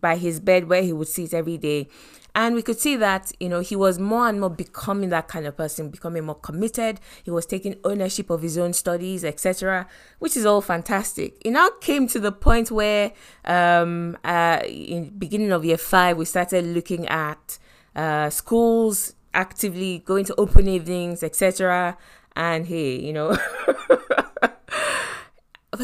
by 0.00 0.16
his 0.16 0.40
bed 0.40 0.68
where 0.68 0.82
he 0.82 0.92
would 0.92 1.08
sit 1.08 1.32
every 1.35 1.58
day. 1.58 1.88
And 2.35 2.54
we 2.54 2.62
could 2.62 2.78
see 2.78 2.96
that 2.96 3.30
you 3.40 3.48
know 3.50 3.61
he 3.61 3.76
was 3.76 3.98
more 3.98 4.26
and 4.26 4.40
more 4.40 4.48
becoming 4.48 5.11
that 5.11 5.28
kind 5.28 5.46
of 5.46 5.56
person 5.56 5.90
becoming 5.90 6.24
more 6.24 6.35
committed. 6.35 6.98
He 7.22 7.30
was 7.30 7.44
taking 7.44 7.76
ownership 7.85 8.30
of 8.30 8.40
his 8.40 8.56
own 8.56 8.72
studies 8.72 9.22
etc 9.24 9.87
which 10.18 10.37
is 10.37 10.46
all 10.46 10.62
fantastic. 10.62 11.37
It 11.44 11.50
now 11.50 11.68
came 11.80 12.06
to 12.08 12.18
the 12.18 12.32
point 12.32 12.70
where 12.70 13.12
um 13.44 14.16
uh 14.24 14.61
in 14.66 15.11
beginning 15.18 15.52
of 15.52 15.64
year 15.64 15.78
five 15.78 16.16
we 16.16 16.24
started 16.24 16.64
looking 16.64 17.06
at 17.08 17.58
uh 17.94 18.30
schools 18.30 19.14
actively 19.35 19.98
going 19.98 20.24
to 20.24 20.35
open 20.37 20.68
evenings 20.68 21.22
etc 21.22 21.96
and 22.37 22.66
hey 22.66 22.98
you 22.98 23.12
know 23.12 23.37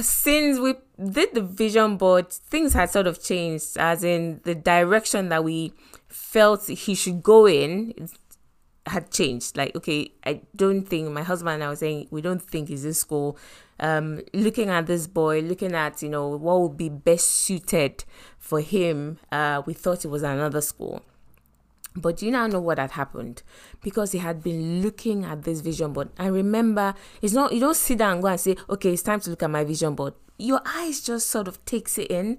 since 0.02 0.58
we 0.58 0.74
did 1.02 1.34
the 1.34 1.42
vision 1.42 1.96
board, 1.96 2.30
things 2.30 2.72
had 2.72 2.90
sort 2.90 3.06
of 3.06 3.22
changed, 3.22 3.76
as 3.78 4.04
in 4.04 4.40
the 4.44 4.54
direction 4.54 5.28
that 5.30 5.44
we 5.44 5.72
felt 6.08 6.66
he 6.66 6.94
should 6.94 7.22
go 7.22 7.46
in 7.46 8.08
had 8.86 9.10
changed. 9.10 9.56
Like, 9.56 9.74
okay, 9.76 10.12
I 10.24 10.42
don't 10.56 10.82
think 10.82 11.10
my 11.10 11.22
husband 11.22 11.54
and 11.54 11.64
I 11.64 11.68
were 11.68 11.76
saying 11.76 12.08
we 12.10 12.20
don't 12.20 12.42
think 12.42 12.68
he's 12.68 12.84
in 12.84 12.94
school. 12.94 13.38
Um, 13.80 14.22
looking 14.34 14.70
at 14.70 14.86
this 14.86 15.06
boy, 15.06 15.40
looking 15.40 15.72
at 15.74 16.02
you 16.02 16.08
know 16.08 16.28
what 16.28 16.60
would 16.60 16.76
be 16.76 16.88
best 16.88 17.30
suited 17.30 18.04
for 18.38 18.60
him, 18.60 19.18
uh, 19.30 19.62
we 19.66 19.74
thought 19.74 20.04
it 20.04 20.08
was 20.08 20.22
another 20.22 20.60
school. 20.60 21.02
But 22.00 22.22
you 22.22 22.30
now 22.30 22.46
know 22.46 22.60
what 22.60 22.78
had 22.78 22.92
happened 22.92 23.42
because 23.82 24.12
he 24.12 24.18
had 24.18 24.42
been 24.42 24.82
looking 24.82 25.24
at 25.24 25.42
this 25.42 25.60
vision 25.60 25.92
board. 25.92 26.10
I 26.18 26.26
remember 26.26 26.94
it's 27.20 27.34
not 27.34 27.52
you 27.52 27.60
don't 27.60 27.76
sit 27.76 27.98
down 27.98 28.14
and 28.14 28.22
go 28.22 28.28
and 28.28 28.40
say, 28.40 28.56
okay, 28.70 28.92
it's 28.92 29.02
time 29.02 29.20
to 29.20 29.30
look 29.30 29.42
at 29.42 29.50
my 29.50 29.64
vision 29.64 29.94
board. 29.94 30.14
Your 30.38 30.60
eyes 30.64 31.00
just 31.00 31.28
sort 31.28 31.48
of 31.48 31.64
takes 31.64 31.98
it 31.98 32.10
in 32.10 32.38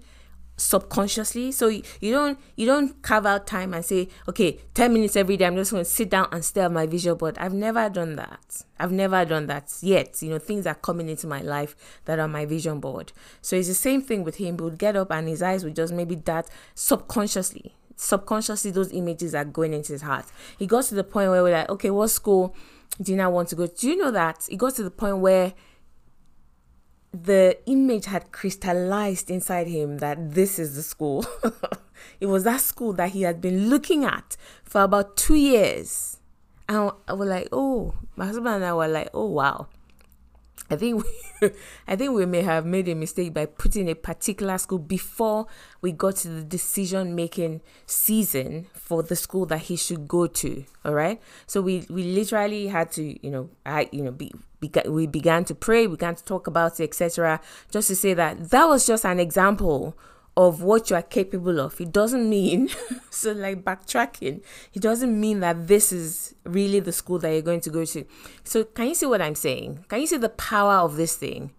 subconsciously. 0.56 1.52
So 1.52 1.67
you, 1.67 1.84
you 2.00 2.12
don't 2.12 2.39
you 2.56 2.65
don't 2.65 3.02
carve 3.02 3.26
out 3.26 3.48
time 3.48 3.74
and 3.74 3.84
say, 3.84 4.08
okay, 4.28 4.60
10 4.74 4.93
minutes 4.93 5.15
every 5.15 5.38
day, 5.38 5.45
I'm 5.45 5.56
just 5.56 5.72
going 5.72 5.84
to 5.84 5.89
sit 5.89 6.10
down 6.10 6.28
and 6.32 6.43
stare 6.43 6.65
at 6.65 6.72
my 6.72 6.86
vision 6.86 7.15
board. 7.15 7.38
I've 7.38 7.54
never 7.54 7.89
done 7.89 8.15
that. 8.15 8.63
I've 8.80 8.91
never 8.91 9.26
done 9.26 9.48
that 9.48 9.74
yet. 9.82 10.22
You 10.22 10.30
know, 10.30 10.39
things 10.39 10.65
are 10.67 10.76
coming 10.76 11.10
into 11.10 11.28
my 11.28 11.41
life 11.41 11.76
that 12.06 12.19
are 12.19 12.28
my 12.28 12.45
vision 12.45 12.80
board. 12.80 13.12
So 13.41 13.56
it's 13.56 13.67
the 13.67 13.74
same 13.74 14.02
thing 14.02 14.24
with 14.24 14.36
him. 14.36 14.58
He 14.58 14.63
would 14.63 14.78
get 14.78 14.95
up 14.95 15.12
and 15.12 15.28
his 15.28 15.41
eyes 15.41 15.63
would 15.63 15.76
just 15.76 15.93
maybe 15.93 16.15
dart 16.15 16.48
subconsciously 16.76 17.76
subconsciously 17.99 18.71
those 18.71 18.91
images 18.93 19.35
are 19.35 19.43
going 19.43 19.73
into 19.73 19.91
his 19.91 20.01
heart. 20.01 20.25
He 20.57 20.65
got 20.65 20.85
to 20.85 20.95
the 20.95 21.03
point 21.03 21.29
where 21.29 21.43
we're 21.43 21.53
like, 21.53 21.69
okay, 21.69 21.89
what 21.89 22.07
school 22.07 22.55
do 23.01 23.12
you 23.12 23.17
now 23.17 23.29
want 23.29 23.49
to 23.49 23.55
go? 23.55 23.67
Do 23.67 23.89
you 23.89 23.97
know 23.97 24.12
that? 24.12 24.47
He 24.49 24.55
got 24.55 24.75
to 24.75 24.83
the 24.83 24.91
point 24.91 25.17
where 25.17 25.53
the 27.12 27.57
image 27.65 28.05
had 28.05 28.31
crystallized 28.31 29.29
inside 29.29 29.67
him 29.67 29.97
that 29.97 30.33
this 30.33 30.59
is 30.59 30.75
the 30.75 30.83
school. 30.83 31.25
it 32.21 32.27
was 32.27 32.45
that 32.45 32.62
school 32.62 32.93
that 32.93 33.09
he 33.09 33.23
had 33.23 33.41
been 33.41 33.69
looking 33.69 34.05
at 34.05 34.38
for 34.63 34.81
about 34.81 35.17
two 35.17 35.35
years. 35.35 36.17
And 36.69 36.91
I 37.07 37.13
was 37.13 37.27
like, 37.27 37.49
oh, 37.51 37.95
my 38.15 38.27
husband 38.27 38.47
and 38.47 38.65
I 38.65 38.73
were 38.73 38.88
like, 38.88 39.09
oh 39.13 39.25
wow. 39.25 39.67
I 40.69 40.76
think 40.76 41.04
we, 41.04 41.50
I 41.88 41.95
think 41.95 42.13
we 42.13 42.26
may 42.26 42.41
have 42.41 42.65
made 42.65 42.88
a 42.88 42.95
mistake 42.95 43.34
by 43.34 43.45
putting 43.45 43.89
a 43.89 43.95
particular 43.95 44.58
school 44.58 44.80
before 44.80 45.48
we 45.82 45.91
got 45.91 46.17
to 46.17 46.30
the 46.30 46.43
decision 46.43 47.15
making 47.15 47.62
season 47.86 48.67
for 48.74 49.02
the 49.02 49.15
school 49.15 49.45
that 49.48 49.60
he 49.60 49.76
should 49.76 50.08
go 50.08 50.28
to. 50.28 50.63
All 50.86 50.93
right, 50.93 51.22
so 51.48 51.62
we 51.62 51.86
we 51.89 52.04
literally 52.04 52.67
had 52.67 52.91
to 52.93 53.26
you 53.26 53.32
know 53.32 53.50
I 53.65 53.89
you 53.91 54.04
know 54.04 54.12
be, 54.12 54.32
we 54.88 55.08
began 55.08 55.45
to 55.45 55.56
pray, 55.56 55.88
we 55.88 55.95
began 55.95 56.15
to 56.15 56.24
talk 56.24 56.48
about 56.48 56.80
it, 56.80 56.84
etc. 56.84 57.41
Just 57.72 57.88
to 57.88 57.95
say 57.95 58.13
that 58.13 58.50
that 58.50 58.65
was 58.65 58.86
just 58.86 59.06
an 59.06 59.19
example 59.19 59.98
of 60.39 60.63
what 60.63 60.89
you 60.89 60.95
are 60.95 61.02
capable 61.02 61.60
of. 61.60 61.82
It 61.82 61.91
doesn't 61.91 62.30
mean, 62.30 62.69
so 63.10 63.34
like 63.34 63.65
backtracking, 63.65 64.41
it 64.73 64.82
doesn't 64.82 65.19
mean 65.19 65.41
that 65.41 65.67
this 65.67 65.91
is 65.91 66.34
really 66.45 66.80
the 66.80 66.93
school 66.93 67.19
that 67.19 67.30
you're 67.30 67.41
going 67.41 67.60
to 67.60 67.69
go 67.69 67.84
to. 67.84 68.06
So, 68.45 68.63
can 68.63 68.88
you 68.88 68.95
see 68.95 69.06
what 69.06 69.21
I'm 69.21 69.36
saying? 69.36 69.84
Can 69.89 69.99
you 69.99 70.08
see 70.08 70.15
the 70.15 70.30
power 70.30 70.75
of 70.75 70.95
this 70.95 71.17
thing? 71.17 71.52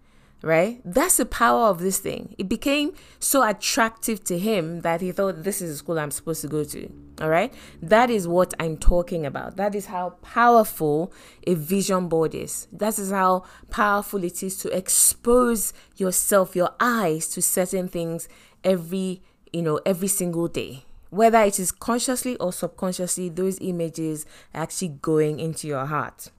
Right? 0.43 0.81
That's 0.83 1.17
the 1.17 1.27
power 1.27 1.67
of 1.67 1.77
this 1.77 1.99
thing. 1.99 2.33
It 2.39 2.49
became 2.49 2.93
so 3.19 3.47
attractive 3.47 4.23
to 4.23 4.39
him 4.39 4.81
that 4.81 4.99
he 4.99 5.11
thought 5.11 5.43
this 5.43 5.61
is 5.61 5.69
the 5.69 5.77
school 5.77 5.99
I'm 5.99 6.09
supposed 6.09 6.41
to 6.41 6.47
go 6.47 6.63
to. 6.63 6.91
All 7.21 7.29
right? 7.29 7.53
That 7.83 8.09
is 8.09 8.27
what 8.27 8.55
I'm 8.59 8.77
talking 8.77 9.23
about. 9.23 9.57
That 9.57 9.75
is 9.75 9.85
how 9.85 10.15
powerful 10.23 11.13
a 11.45 11.53
vision 11.53 12.09
board 12.09 12.33
is. 12.33 12.67
That 12.71 12.97
is 12.97 13.11
how 13.11 13.43
powerful 13.69 14.23
it 14.23 14.41
is 14.41 14.57
to 14.63 14.75
expose 14.75 15.73
yourself, 15.97 16.55
your 16.55 16.71
eyes 16.79 17.27
to 17.27 17.43
certain 17.43 17.87
things 17.87 18.27
every 18.63 19.21
you 19.51 19.61
know 19.61 19.79
every 19.85 20.07
single 20.07 20.47
day. 20.47 20.85
Whether 21.09 21.41
it 21.41 21.59
is 21.59 21.71
consciously 21.71 22.37
or 22.37 22.53
subconsciously 22.53 23.29
those 23.29 23.59
images 23.59 24.25
are 24.53 24.63
actually 24.63 24.99
going 25.01 25.39
into 25.39 25.67
your 25.67 25.85
heart. 25.85 26.29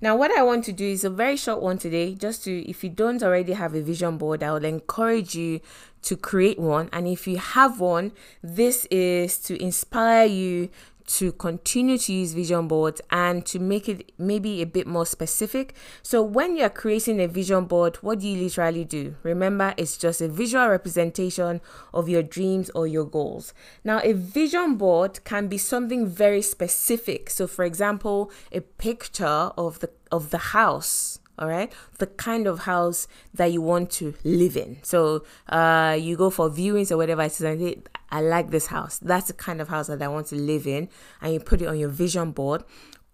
Now 0.00 0.16
what 0.16 0.30
i 0.36 0.42
want 0.42 0.64
to 0.66 0.72
do 0.72 0.86
is 0.86 1.04
a 1.04 1.10
very 1.10 1.36
short 1.36 1.62
one 1.62 1.78
today 1.78 2.14
just 2.14 2.44
to 2.44 2.68
if 2.68 2.84
you 2.84 2.90
don't 2.90 3.22
already 3.22 3.54
have 3.54 3.74
a 3.74 3.82
vision 3.82 4.18
board 4.18 4.42
i 4.42 4.52
would 4.52 4.64
encourage 4.64 5.34
you 5.34 5.60
to 6.02 6.16
create 6.16 6.58
one. 6.58 6.90
And 6.92 7.08
if 7.08 7.26
you 7.26 7.38
have 7.38 7.80
one 7.80 8.12
this 8.42 8.86
is 8.86 9.38
to 9.38 9.60
inspire 9.62 10.26
you 10.26 10.68
to 11.06 11.32
continue 11.32 11.98
to 11.98 12.12
use 12.12 12.32
vision 12.32 12.68
boards 12.68 13.00
and 13.10 13.44
to 13.46 13.58
make 13.58 13.88
it 13.88 14.12
maybe 14.18 14.62
a 14.62 14.66
bit 14.66 14.86
more 14.86 15.06
specific. 15.06 15.74
So, 16.02 16.22
when 16.22 16.56
you're 16.56 16.70
creating 16.70 17.20
a 17.20 17.28
vision 17.28 17.64
board, 17.64 17.96
what 17.96 18.20
do 18.20 18.28
you 18.28 18.42
literally 18.42 18.84
do? 18.84 19.16
Remember, 19.22 19.74
it's 19.76 19.96
just 19.96 20.20
a 20.20 20.28
visual 20.28 20.68
representation 20.68 21.60
of 21.92 22.08
your 22.08 22.22
dreams 22.22 22.70
or 22.74 22.86
your 22.86 23.04
goals. 23.04 23.52
Now, 23.84 24.00
a 24.02 24.12
vision 24.12 24.76
board 24.76 25.24
can 25.24 25.48
be 25.48 25.58
something 25.58 26.06
very 26.06 26.42
specific. 26.42 27.30
So, 27.30 27.46
for 27.46 27.64
example, 27.64 28.30
a 28.52 28.60
picture 28.60 29.24
of 29.26 29.80
the 29.80 29.90
of 30.10 30.30
the 30.30 30.38
house 30.38 31.13
all 31.38 31.48
right 31.48 31.72
the 31.98 32.06
kind 32.06 32.46
of 32.46 32.60
house 32.60 33.08
that 33.32 33.46
you 33.46 33.60
want 33.60 33.90
to 33.90 34.14
live 34.22 34.56
in 34.56 34.78
so 34.82 35.24
uh 35.48 35.96
you 35.98 36.16
go 36.16 36.30
for 36.30 36.48
viewings 36.48 36.90
or 36.90 36.96
whatever 36.96 37.22
it 37.22 37.32
is 37.32 37.40
and 37.40 37.88
I 38.14 38.20
like 38.20 38.50
this 38.50 38.66
house. 38.66 38.98
That's 38.98 39.26
the 39.26 39.32
kind 39.32 39.60
of 39.60 39.66
house 39.66 39.88
that 39.88 40.00
I 40.00 40.06
want 40.06 40.28
to 40.28 40.36
live 40.36 40.68
in. 40.68 40.88
And 41.20 41.32
you 41.32 41.40
put 41.40 41.60
it 41.60 41.66
on 41.66 41.76
your 41.76 41.88
vision 41.88 42.30
board. 42.30 42.62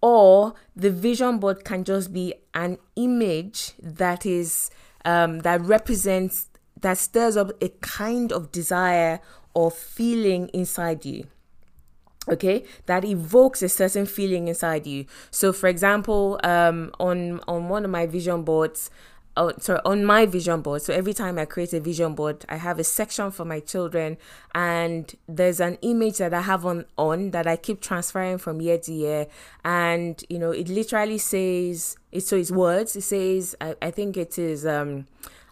or 0.03 0.55
the 0.75 0.91
vision 0.91 1.39
board 1.39 1.65
can 1.65 1.85
just 1.85 2.13
be 2.13 2.35
an 2.55 2.79
image 2.97 3.73
that 3.83 4.25
is 4.25 4.71
um, 5.05 5.41
that 5.41 5.61
represents 5.63 6.49
that 6.81 6.97
stirs 6.97 7.37
up 7.37 7.51
a 7.63 7.69
kind 7.81 8.33
of 8.33 8.51
desire 8.51 9.21
or 9.53 9.71
feeling 9.71 10.49
inside 10.55 11.05
you 11.05 11.27
okay 12.29 12.65
that 12.87 13.05
evokes 13.05 13.63
a 13.63 13.69
certain 13.69 14.05
feeling 14.07 14.49
inside 14.49 14.87
you 14.87 15.07
so 15.31 15.53
for 15.53 15.69
example 15.69 16.39
um 16.43 16.93
on 17.01 17.41
on 17.49 17.69
one 17.69 17.85
of 17.85 17.91
my 17.91 18.07
vision 18.07 18.43
boards 18.43 18.91
oh, 19.37 19.53
sorry, 19.59 19.81
on 19.85 20.05
my 20.05 20.27
vision 20.27 20.61
board. 20.61 20.83
So 20.83 20.93
every 20.93 21.15
time 21.15 21.39
I 21.39 21.45
create 21.45 21.73
a 21.73 21.81
vision 21.81 22.15
board, 22.15 22.45
I 22.49 22.57
have 22.57 22.79
a 22.79 22.85
section 22.85 23.31
for 23.31 23.45
my 23.45 23.61
children, 23.61 24.19
and 24.55 25.13
there's 25.29 25.61
an 25.61 25.79
image 25.83 26.19
that 26.19 26.35
I 26.35 26.43
have 26.43 26.67
on 26.67 26.85
on 26.99 27.31
that 27.31 27.47
I 27.47 27.57
keep 27.57 27.81
transferring 27.81 28.39
from 28.39 28.61
year 28.61 28.79
to 28.79 28.93
year, 28.93 29.27
and 29.65 30.23
you 30.29 30.39
know, 30.39 30.51
it 30.51 30.69
literally 30.69 31.19
says 31.19 31.97
it. 32.13 32.23
So 32.23 32.37
it's 32.37 32.51
words. 32.51 32.97
It 32.97 33.03
says 33.03 33.57
I, 33.61 33.75
I 33.81 33.91
think 33.91 34.17
it 34.17 34.39
is 34.39 34.67
um, 34.67 35.07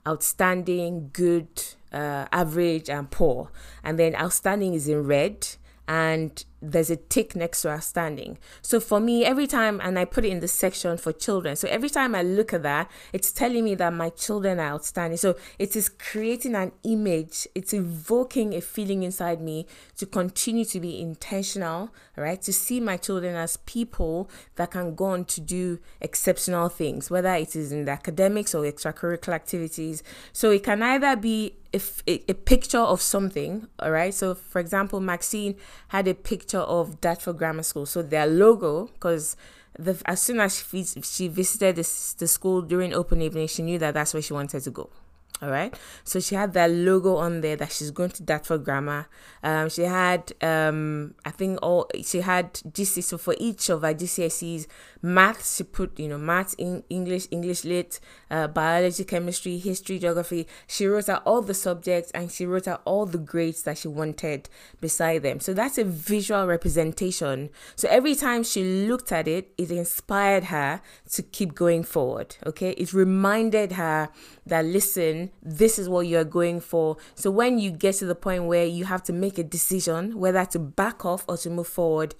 outstanding, 0.06 1.10
good, 1.12 1.48
uh, 1.92 2.26
average, 2.32 2.90
and 2.90 3.10
poor, 3.10 3.50
and 3.82 3.98
then 3.98 4.14
outstanding 4.16 4.74
is 4.74 4.88
in 4.88 5.04
red 5.06 5.48
and 5.88 6.44
there's 6.60 6.90
a 6.90 6.96
tick 6.96 7.36
next 7.36 7.62
to 7.62 7.70
outstanding. 7.70 8.38
So 8.62 8.80
for 8.80 8.98
me, 9.00 9.24
every 9.24 9.46
time, 9.46 9.80
and 9.82 9.98
I 9.98 10.04
put 10.04 10.24
it 10.24 10.30
in 10.30 10.40
the 10.40 10.48
section 10.48 10.96
for 10.96 11.12
children. 11.12 11.56
So 11.56 11.68
every 11.68 11.88
time 11.88 12.14
I 12.14 12.22
look 12.22 12.52
at 12.52 12.62
that, 12.64 12.90
it's 13.12 13.32
telling 13.32 13.64
me 13.64 13.74
that 13.76 13.92
my 13.92 14.10
children 14.10 14.58
are 14.58 14.72
outstanding. 14.72 15.18
So 15.18 15.36
it 15.58 15.76
is 15.76 15.88
creating 15.88 16.54
an 16.54 16.72
image, 16.82 17.46
it's 17.54 17.72
evoking 17.72 18.54
a 18.54 18.60
feeling 18.60 19.02
inside 19.04 19.40
me 19.40 19.66
to 19.98 20.06
continue 20.06 20.64
to 20.66 20.80
be 20.80 21.00
intentional, 21.00 21.90
right? 22.16 22.40
To 22.42 22.52
see 22.52 22.80
my 22.80 22.96
children 22.96 23.36
as 23.36 23.56
people 23.58 24.28
that 24.56 24.72
can 24.72 24.94
go 24.94 25.06
on 25.06 25.24
to 25.26 25.40
do 25.40 25.78
exceptional 26.00 26.68
things, 26.68 27.10
whether 27.10 27.34
it 27.34 27.54
is 27.54 27.70
in 27.70 27.84
the 27.84 27.92
academics 27.92 28.54
or 28.54 28.64
extracurricular 28.64 29.34
activities. 29.34 30.02
So 30.32 30.50
it 30.50 30.64
can 30.64 30.82
either 30.82 31.14
be 31.14 31.54
a, 31.74 31.80
a, 32.30 32.34
picture 32.34 32.78
of 32.78 33.02
something, 33.02 33.68
all 33.78 33.90
right? 33.90 34.14
So, 34.14 34.34
for 34.34 34.58
example, 34.58 35.00
Maxine 35.00 35.54
had 35.88 36.08
a 36.08 36.14
picture 36.14 36.47
of 36.56 37.00
Dartford 37.00 37.38
Grammar 37.38 37.62
School. 37.62 37.86
So 37.86 38.02
their 38.02 38.26
logo, 38.26 38.86
because 38.86 39.36
the 39.78 40.00
as 40.06 40.20
soon 40.20 40.40
as 40.40 40.64
she, 40.68 40.84
she 40.84 41.28
visited 41.28 41.76
this, 41.76 42.14
the 42.14 42.26
school 42.26 42.62
during 42.62 42.94
open 42.94 43.20
evening, 43.20 43.48
she 43.48 43.62
knew 43.62 43.78
that 43.78 43.94
that's 43.94 44.14
where 44.14 44.22
she 44.22 44.32
wanted 44.32 44.62
to 44.62 44.70
go. 44.70 44.90
All 45.40 45.50
right. 45.50 45.72
So 46.02 46.18
she 46.18 46.34
had 46.34 46.52
that 46.54 46.70
logo 46.70 47.16
on 47.16 47.42
there 47.42 47.54
that 47.56 47.70
she's 47.70 47.92
going 47.92 48.10
to 48.10 48.24
Dartford 48.24 48.64
Grammar. 48.64 49.06
Um, 49.44 49.68
she 49.68 49.82
had, 49.82 50.32
um, 50.42 51.14
I 51.24 51.30
think 51.30 51.60
all 51.62 51.88
she 52.04 52.22
had 52.22 52.54
GC. 52.54 53.04
So 53.04 53.18
for 53.18 53.36
each 53.38 53.68
of 53.68 53.82
her 53.82 53.94
GCSEs, 53.94 54.66
maths 55.00 55.56
she 55.56 55.62
put, 55.62 55.98
you 55.98 56.08
know, 56.08 56.18
maths, 56.18 56.54
in 56.54 56.82
English, 56.90 57.28
English 57.30 57.64
lit, 57.64 58.00
uh, 58.30 58.48
biology, 58.48 59.04
chemistry, 59.04 59.58
history, 59.58 60.00
geography. 60.00 60.48
She 60.66 60.86
wrote 60.86 61.08
out 61.08 61.22
all 61.24 61.42
the 61.42 61.54
subjects 61.54 62.10
and 62.10 62.32
she 62.32 62.44
wrote 62.44 62.66
out 62.66 62.82
all 62.84 63.06
the 63.06 63.18
grades 63.18 63.62
that 63.62 63.78
she 63.78 63.86
wanted 63.86 64.48
beside 64.80 65.22
them. 65.22 65.38
So 65.38 65.54
that's 65.54 65.78
a 65.78 65.84
visual 65.84 66.46
representation. 66.46 67.50
So 67.76 67.88
every 67.88 68.16
time 68.16 68.42
she 68.42 68.88
looked 68.88 69.12
at 69.12 69.28
it, 69.28 69.52
it 69.56 69.70
inspired 69.70 70.44
her 70.44 70.82
to 71.12 71.22
keep 71.22 71.54
going 71.54 71.84
forward. 71.84 72.36
Okay. 72.44 72.70
It 72.70 72.92
reminded 72.92 73.72
her 73.72 74.08
that 74.46 74.64
listen, 74.64 75.27
this 75.42 75.78
is 75.78 75.88
what 75.88 76.06
you're 76.06 76.24
going 76.24 76.60
for. 76.60 76.96
So 77.14 77.30
when 77.30 77.58
you 77.58 77.70
get 77.70 77.96
to 77.96 78.06
the 78.06 78.14
point 78.14 78.44
where 78.44 78.64
you 78.64 78.84
have 78.84 79.02
to 79.04 79.12
make 79.12 79.38
a 79.38 79.44
decision 79.44 80.18
whether 80.18 80.44
to 80.46 80.58
back 80.58 81.04
off 81.04 81.24
or 81.28 81.36
to 81.38 81.50
move 81.50 81.68
forward, 81.68 82.14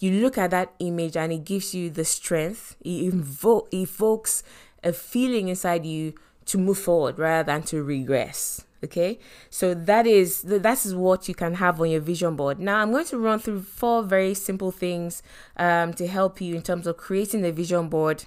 you 0.00 0.20
look 0.20 0.36
at 0.36 0.50
that 0.50 0.74
image 0.78 1.16
and 1.16 1.32
it 1.32 1.44
gives 1.44 1.74
you 1.74 1.90
the 1.90 2.04
strength. 2.04 2.76
It 2.80 3.12
evo- 3.14 3.72
evokes 3.72 4.42
a 4.82 4.92
feeling 4.92 5.48
inside 5.48 5.86
you 5.86 6.14
to 6.46 6.58
move 6.58 6.78
forward 6.78 7.18
rather 7.18 7.44
than 7.44 7.62
to 7.62 7.82
regress 7.82 8.64
okay 8.84 9.18
so 9.48 9.72
that 9.72 10.06
is 10.06 10.42
that 10.42 10.84
is 10.84 10.94
what 10.94 11.26
you 11.26 11.34
can 11.34 11.54
have 11.54 11.80
on 11.80 11.88
your 11.88 12.00
vision 12.00 12.36
board 12.36 12.60
now 12.60 12.80
i'm 12.80 12.92
going 12.92 13.04
to 13.04 13.18
run 13.18 13.38
through 13.38 13.62
four 13.62 14.02
very 14.02 14.34
simple 14.34 14.70
things 14.70 15.22
um, 15.56 15.94
to 15.94 16.06
help 16.06 16.40
you 16.40 16.54
in 16.54 16.62
terms 16.62 16.86
of 16.86 16.96
creating 16.96 17.40
the 17.40 17.50
vision 17.50 17.88
board 17.88 18.24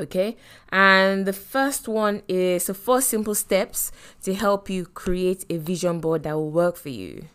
okay? 0.00 0.36
And 0.70 1.26
the 1.26 1.32
first 1.32 1.88
one 1.88 2.22
is 2.28 2.64
so 2.64 2.74
four 2.74 3.00
simple 3.00 3.34
steps 3.34 3.92
to 4.22 4.34
help 4.34 4.68
you 4.68 4.86
create 4.86 5.44
a 5.50 5.58
vision 5.58 6.00
board 6.00 6.24
that 6.24 6.34
will 6.34 6.50
work 6.50 6.76
for 6.76 6.88
you. 6.88 7.26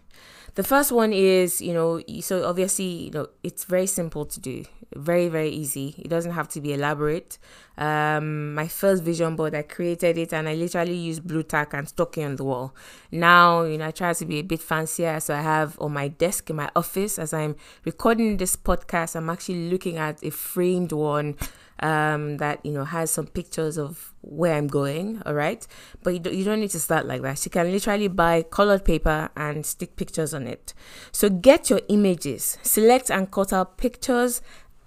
The 0.56 0.64
first 0.64 0.94
one 0.94 1.12
is 1.12 1.62
you 1.62 1.74
know 1.74 2.02
so 2.22 2.46
obviously 2.46 2.86
you 2.86 3.12
know 3.12 3.28
it's 3.44 3.66
very 3.66 3.88
simple 3.88 4.26
to 4.26 4.40
do. 4.40 4.64
Very 4.96 5.28
very 5.28 5.50
easy. 5.50 5.96
It 5.98 6.08
doesn't 6.08 6.32
have 6.32 6.48
to 6.50 6.62
be 6.62 6.74
elaborate. 6.74 7.38
Um 7.78 8.54
my 8.54 8.70
first 8.70 9.04
vision 9.04 9.36
board 9.36 9.54
i 9.54 9.64
created 9.64 10.18
it 10.18 10.32
and 10.32 10.48
i 10.48 10.54
literally 10.54 10.96
used 10.96 11.28
Blu 11.28 11.44
Tack 11.44 11.74
and 11.74 11.90
stuck 11.90 12.18
it 12.18 12.24
on 12.24 12.38
the 12.38 12.46
wall. 12.46 12.74
Now 13.12 13.64
you 13.64 13.78
know 13.78 13.88
i 13.88 13.92
try 13.92 14.14
to 14.14 14.26
be 14.26 14.40
a 14.40 14.44
bit 14.44 14.62
fancier 14.62 15.20
so 15.20 15.36
i 15.36 15.42
have 15.42 15.78
on 15.82 15.92
my 15.92 16.08
desk 16.08 16.50
in 16.50 16.56
my 16.56 16.70
office 16.74 17.20
as 17.20 17.34
i'm 17.34 17.58
recording 17.84 18.38
this 18.38 18.56
podcast 18.56 19.18
i'm 19.18 19.30
actually 19.30 19.70
looking 19.70 19.98
at 19.98 20.24
a 20.24 20.30
framed 20.30 20.94
one 20.94 21.36
um, 21.80 22.38
that 22.38 22.66
you 22.66 22.72
know 22.72 22.86
has 22.86 23.12
some 23.12 23.28
pictures 23.28 23.78
of 23.78 24.14
where 24.22 24.56
I'm 24.56 24.68
going. 24.68 25.22
All 25.26 25.34
right, 25.34 25.66
but 26.04 26.14
you, 26.14 26.20
do, 26.20 26.36
you 26.36 26.44
don't 26.44 26.60
need 26.60 26.72
to 26.72 26.80
start 26.80 27.06
like 27.06 27.22
that. 27.22 27.44
You 27.46 27.52
can 27.52 27.72
literally 27.72 28.08
buy 28.08 28.44
colored 28.44 28.86
paper 28.86 29.30
and 29.36 29.66
stick 29.66 29.96
pictures 29.96 30.34
on 30.34 30.48
it. 30.48 30.74
So 31.12 31.30
get 31.30 31.70
your 31.70 31.82
images, 31.90 32.58
select 32.62 33.10
and 33.10 33.30
cut 33.30 33.52
out 33.54 33.78
pictures 33.78 34.42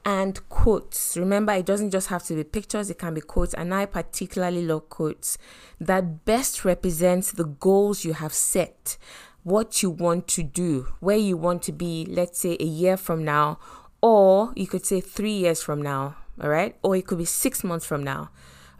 and 0.04 0.48
quotes. 0.48 1.16
Remember, 1.16 1.52
it 1.52 1.66
doesn't 1.66 1.90
just 1.90 2.08
have 2.08 2.24
to 2.24 2.34
be 2.34 2.44
pictures, 2.44 2.88
it 2.88 2.98
can 2.98 3.14
be 3.14 3.20
quotes. 3.20 3.54
And 3.54 3.74
I 3.74 3.84
particularly 3.84 4.64
love 4.64 4.88
quotes 4.88 5.36
that 5.80 6.24
best 6.24 6.64
represents 6.64 7.32
the 7.32 7.44
goals 7.44 8.04
you 8.04 8.14
have 8.14 8.32
set, 8.32 8.96
what 9.42 9.82
you 9.82 9.90
want 9.90 10.26
to 10.28 10.42
do, 10.42 10.88
where 11.00 11.18
you 11.18 11.36
want 11.36 11.62
to 11.64 11.72
be, 11.72 12.06
let's 12.08 12.38
say 12.38 12.56
a 12.58 12.64
year 12.64 12.96
from 12.96 13.22
now, 13.22 13.58
or 14.00 14.52
you 14.56 14.66
could 14.66 14.86
say 14.86 15.00
three 15.02 15.32
years 15.32 15.62
from 15.62 15.82
now 15.82 16.16
all 16.40 16.48
right? 16.48 16.76
Or 16.82 16.96
it 16.96 17.06
could 17.06 17.18
be 17.18 17.24
six 17.24 17.62
months 17.64 17.84
from 17.86 18.02
now 18.02 18.30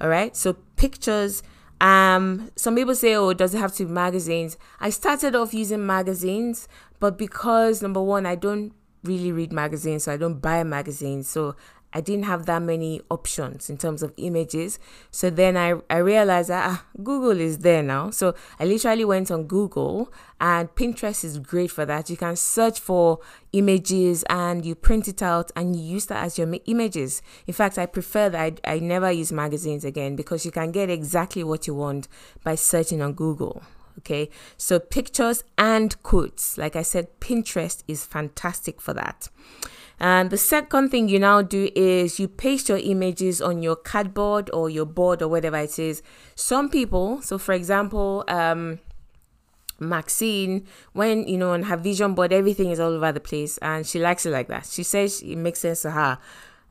all 0.01 0.09
right? 0.09 0.37
So 0.37 0.55
pictures 0.77 1.43
um 1.81 2.51
some 2.57 2.75
people 2.75 2.95
say 2.97 3.15
oh 3.15 3.33
does 3.33 3.55
it 3.55 3.59
have 3.59 3.75
to 3.77 3.87
be 3.87 3.93
magazines? 3.93 4.57
I 4.81 4.91
started 4.91 5.35
off 5.35 5.55
using 5.55 5.87
magazines 5.87 6.69
but 6.99 7.17
because 7.17 7.81
number 7.83 8.03
one 8.03 8.27
i 8.27 8.35
don't 8.35 8.73
really 9.05 9.31
read 9.31 9.53
magazines 9.53 10.03
so 10.03 10.13
i 10.13 10.17
don't 10.17 10.41
buy 10.41 10.65
magazines. 10.65 11.29
So 11.29 11.55
I 11.99 12.01
didn't 12.01 12.27
have 12.27 12.47
that 12.47 12.63
many 12.63 13.01
options 13.11 13.69
in 13.69 13.77
terms 13.77 14.05
of 14.05 14.15
images. 14.19 14.79
So 15.11 15.31
then 15.31 15.57
I, 15.57 15.75
I 15.91 15.97
realized 15.97 16.49
that 16.49 16.65
ah, 16.71 16.85
Google 17.03 17.41
is 17.41 17.59
there 17.59 17.83
now. 17.83 18.11
So 18.11 18.37
I 18.61 18.67
literally 18.67 19.05
went 19.05 19.33
on 19.33 19.49
Google 19.49 20.13
and 20.41 20.73
Pinterest 20.77 21.25
is 21.25 21.41
great 21.41 21.73
for 21.73 21.85
that. 21.87 22.09
You 22.09 22.17
can 22.17 22.37
search 22.37 22.79
for 22.79 23.19
images 23.53 24.23
and 24.31 24.65
you 24.65 24.77
print 24.77 25.09
it 25.09 25.23
out 25.23 25.51
and 25.57 25.75
you 25.75 25.83
use 25.83 26.07
that 26.07 26.23
as 26.23 26.39
your 26.39 26.49
images. 26.67 27.21
In 27.49 27.53
fact, 27.53 27.79
I 27.79 27.87
prefer 27.87 28.29
that 28.29 28.61
I, 28.65 28.75
I 28.75 28.79
never 28.79 29.11
use 29.11 29.33
magazines 29.33 29.85
again 29.85 30.15
because 30.15 30.45
you 30.45 30.53
can 30.53 30.71
get 30.71 30.89
exactly 30.89 31.43
what 31.43 31.67
you 31.67 31.75
want 31.75 32.07
by 32.45 32.55
searching 32.55 33.03
on 33.03 33.15
Google. 33.15 33.65
Okay, 33.99 34.31
so 34.57 34.79
pictures 34.79 35.43
and 35.59 36.01
quotes. 36.05 36.57
Like 36.57 36.77
I 36.77 36.83
said, 36.83 37.19
Pinterest 37.19 37.83
is 37.89 38.07
fantastic 38.07 38.81
for 38.81 38.95
that. 38.95 39.29
And 40.01 40.31
the 40.31 40.39
second 40.39 40.91
thing 40.91 41.09
you 41.09 41.19
now 41.19 41.43
do 41.43 41.71
is 41.75 42.21
you 42.21 42.29
paste 42.29 42.69
your 42.69 42.79
images 42.79 43.43
on 43.43 43.63
your 43.63 43.77
cardboard 43.77 44.49
or 44.53 44.71
your 44.71 44.87
board 44.87 45.23
or 45.23 45.29
whatever 45.29 45.57
it 45.57 45.79
is. 45.79 46.03
Some 46.37 46.69
people, 46.71 47.21
so 47.23 47.37
for 47.37 47.53
example, 47.53 48.25
um, 48.29 48.79
Maxine, 49.81 50.67
when 50.93 51.27
you 51.27 51.39
know 51.39 51.51
on 51.51 51.65
her 51.65 51.77
vision 51.77 52.15
board, 52.15 52.33
everything 52.33 52.71
is 52.71 52.81
all 52.81 52.93
over 52.93 53.13
the 53.13 53.21
place, 53.21 53.59
and 53.59 53.87
she 53.87 53.99
likes 53.99 54.27
it 54.27 54.31
like 54.31 54.49
that. 54.49 54.67
She 54.67 54.83
says 54.83 55.23
it 55.23 55.37
makes 55.37 55.61
sense 55.61 55.83
to 55.83 55.93
her. 55.93 56.19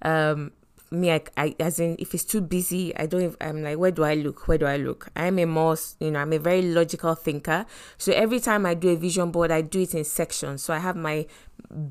Um, 0.02 0.52
me, 0.92 1.12
I, 1.12 1.22
I, 1.36 1.56
as 1.60 1.80
in, 1.80 1.96
if 2.00 2.14
it's 2.14 2.24
too 2.24 2.42
busy, 2.42 2.96
I 2.96 3.06
don't. 3.06 3.36
I'm 3.42 3.64
like, 3.64 3.78
where 3.78 3.92
do 3.92 4.04
I 4.04 4.16
look? 4.16 4.48
Where 4.48 4.58
do 4.58 4.66
I 4.66 4.78
look? 4.78 5.10
I'm 5.16 5.40
a 5.40 5.46
more, 5.46 5.78
you 6.00 6.12
know, 6.12 6.20
I'm 6.20 6.34
a 6.34 6.40
very 6.40 6.62
logical 6.62 7.16
thinker. 7.16 7.66
So 7.98 8.14
every 8.14 8.40
time 8.40 8.66
I 8.66 8.74
do 8.74 8.90
a 8.90 8.96
vision 8.96 9.32
board, 9.32 9.52
I 9.52 9.62
do 9.62 9.82
it 9.82 9.94
in 9.94 10.04
sections. 10.04 10.64
So 10.64 10.74
I 10.74 10.80
have 10.80 10.96
my 10.96 11.26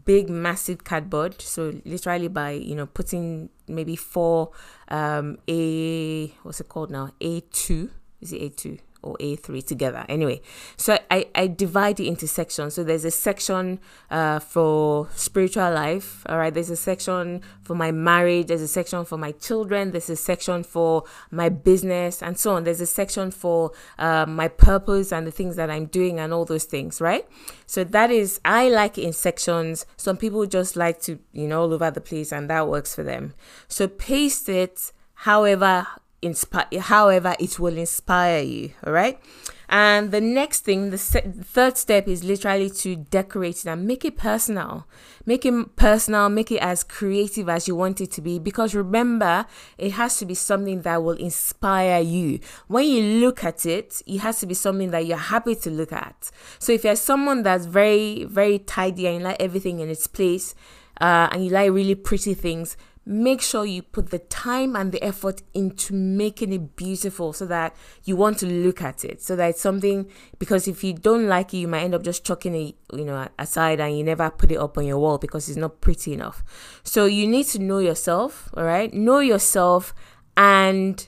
big, 0.05 0.29
massive 0.31 0.85
cardboard. 0.85 1.41
So 1.41 1.75
literally 1.85 2.29
by 2.29 2.53
you 2.53 2.75
know 2.75 2.87
putting 2.87 3.51
maybe 3.69 3.97
four, 3.97 4.51
um, 4.89 5.39
a 5.49 6.29
what's 6.43 6.61
it 6.61 6.69
called 6.69 6.91
now? 6.91 7.11
A 7.21 7.41
two 7.41 7.91
is 8.21 8.33
it 8.33 8.43
A 8.43 8.49
two? 8.49 8.79
Or 9.03 9.17
A3 9.19 9.65
together. 9.65 10.05
Anyway, 10.09 10.41
so 10.77 10.99
I, 11.11 11.27
I 11.35 11.47
divide 11.47 12.01
it 12.01 12.07
into 12.07 12.27
sections. 12.27 12.75
So 12.75 12.85
there's 12.85 13.05
a 13.05 13.11
section 13.11 13.79
uh, 14.11 14.41
for 14.41 15.09
spiritual 15.15 15.71
life. 15.73 16.25
All 16.29 16.39
right. 16.39 16.53
There's 16.53 16.71
a 16.71 16.77
section 16.77 17.43
for 17.63 17.75
my 17.75 17.93
marriage. 17.93 18.49
There's 18.49 18.63
a 18.63 18.69
section 18.69 19.05
for 19.05 19.17
my 19.17 19.33
children. 19.33 19.93
There's 19.93 20.11
a 20.11 20.17
section 20.17 20.63
for 20.63 21.05
my 21.31 21.49
business 21.49 22.23
and 22.23 22.39
so 22.39 22.57
on. 22.57 22.65
There's 22.65 22.81
a 22.81 22.87
section 22.87 23.31
for 23.31 23.73
uh, 23.99 24.27
my 24.27 24.49
purpose 24.49 25.13
and 25.13 25.27
the 25.27 25.31
things 25.31 25.57
that 25.57 25.71
I'm 25.71 25.87
doing 25.87 26.19
and 26.19 26.33
all 26.33 26.45
those 26.45 26.65
things. 26.65 27.01
Right. 27.01 27.27
So 27.67 27.85
that 27.85 28.11
is, 28.11 28.41
I 28.45 28.69
like 28.69 28.99
in 28.99 29.13
sections. 29.13 29.87
Some 29.97 30.17
people 30.17 30.47
just 30.47 30.77
like 30.77 31.01
to, 31.03 31.19
you 31.33 31.47
know, 31.47 31.63
all 31.63 31.73
over 31.73 31.91
the 31.91 32.01
place 32.01 32.33
and 32.33 32.51
that 32.51 32.69
works 32.69 32.95
for 32.95 33.03
them. 33.03 33.35
So 33.69 33.89
paste 33.89 34.49
it 34.49 34.93
however 35.15 35.87
inspire 36.23 36.67
however 36.81 37.35
it 37.39 37.59
will 37.59 37.77
inspire 37.77 38.43
you 38.43 38.71
all 38.85 38.93
right 38.93 39.21
and 39.69 40.13
the 40.13 40.21
next 40.21 40.61
thing 40.61 40.91
the, 40.91 40.99
se- 40.99 41.33
third 41.43 41.77
step 41.77 42.07
is 42.07 42.23
literally 42.23 42.71
to 42.71 42.97
decorate 42.97 43.59
it 43.59 43.67
and 43.67 43.87
make 43.87 44.05
it 44.05 44.17
personal. 44.17 44.87
Make 45.25 45.45
it 45.45 45.75
personal 45.75 46.29
make 46.29 46.53
it 46.53 46.61
as 46.61 46.85
creative 46.85 47.49
as 47.49 47.67
you 47.67 47.75
want 47.75 48.01
it 48.01 48.13
to 48.13 48.21
be 48.21 48.39
because 48.39 48.75
remember 48.75 49.47
it 49.77 49.93
has 49.93 50.19
to 50.19 50.27
be 50.27 50.35
something 50.35 50.83
that 50.83 51.03
will 51.03 51.17
inspire 51.17 52.01
you. 52.01 52.39
When 52.69 52.87
you 52.87 53.21
look 53.21 53.43
at 53.43 53.67
it 53.67 54.03
it 54.07 54.19
has 54.19 54.39
to 54.41 54.47
be 54.47 54.55
something 54.55 54.93
that 54.93 55.07
you're 55.07 55.17
happy 55.17 55.57
to 55.57 55.71
look 55.71 55.93
at. 55.93 56.31
So 56.61 56.73
if 56.73 56.85
you're 56.85 56.97
someone 56.97 57.43
that's 57.43 57.67
very 57.67 58.25
very 58.25 58.61
tidy 58.61 59.09
and 59.09 59.17
you 59.17 59.23
like 59.23 59.43
everything 59.43 59.81
in 59.81 59.91
its 59.91 60.07
place 60.07 60.55
uh, 61.01 61.29
and 61.33 61.45
you 61.45 61.51
like 61.51 61.73
really 61.73 61.97
pretty 61.97 62.35
things 62.35 62.77
make 63.09 63.41
sure 63.41 63.65
you 63.65 63.83
put 63.83 64.11
the 64.11 64.19
time 64.19 64.75
and 64.75 64.91
the 64.91 65.03
effort 65.03 65.41
into 65.55 65.95
making 65.95 66.53
it 66.53 66.75
beautiful 66.75 67.33
so 67.33 67.47
that 67.47 67.75
you 68.03 68.17
want 68.17 68.37
to 68.37 68.47
look 68.47 68.83
at 68.83 69.05
it. 69.05 69.23
So 69.23 69.37
that 69.37 69.51
it's 69.51 69.61
something 69.61 70.11
because 70.41 70.67
if 70.67 70.83
you 70.83 70.93
don't 70.93 71.29
like 71.29 71.55
it 71.55 71.59
you 71.59 71.69
might 71.69 71.85
end 71.85 71.95
up 71.95 72.03
just 72.03 72.25
chucking 72.25 72.55
it 72.55 72.75
you 72.93 73.05
know 73.05 73.29
aside 73.39 73.81
and 73.81 73.97
you 73.97 74.03
never 74.03 74.29
put 74.29 74.51
it 74.51 74.57
up 74.57 74.77
on 74.77 74.85
your 74.85 74.99
wall 74.99 75.19
because 75.19 75.49
it's 75.49 75.57
not 75.57 75.81
pretty 75.81 76.13
enough. 76.15 76.43
So 76.83 77.07
you 77.07 77.29
need 77.29 77.47
to 77.49 77.61
know 77.61 77.79
yourself 77.79 78.51
all 78.55 78.65
right? 78.65 78.93
Know 78.93 79.21
yourself 79.21 79.95
and 80.37 81.07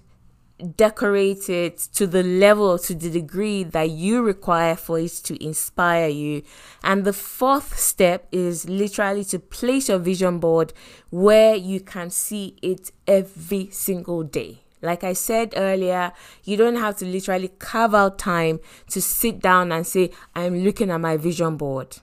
decorate 0.77 1.49
it 1.49 1.79
to 1.95 2.07
the 2.07 2.23
level, 2.23 2.79
to 2.79 2.95
the 2.95 3.11
degree 3.11 3.63
that 3.63 3.91
you 3.91 4.23
require 4.23 4.77
for 4.77 4.99
it 4.99 5.13
to 5.25 5.43
inspire 5.45 6.09
you. 6.09 6.43
And 6.83 7.05
the 7.05 7.13
fourth 7.13 7.79
step 7.79 8.27
is 8.33 8.69
literally 8.69 9.25
to 9.27 9.39
place 9.39 9.89
your 9.89 9.99
vision 9.99 10.39
board 10.39 10.73
where 11.11 11.55
you 11.55 11.81
can 11.81 12.11
see 12.11 12.57
it 12.63 12.91
every 13.07 13.69
single 13.71 14.23
day. 14.23 14.59
Like 14.81 15.03
I 15.03 15.13
said 15.13 15.55
earlier, 15.57 16.13
you 16.45 16.57
don't 16.57 16.77
have 16.77 16.97
to 16.99 17.05
literally 17.05 17.49
carve 17.59 17.95
out 17.95 18.19
time 18.19 18.61
to 18.91 19.01
sit 19.01 19.41
down 19.41 19.73
and 19.73 19.87
say, 19.87 20.11
I'm 20.35 20.63
looking 20.65 20.91
at 20.91 21.01
my 21.01 21.17
vision 21.17 21.57
board. 21.57 21.99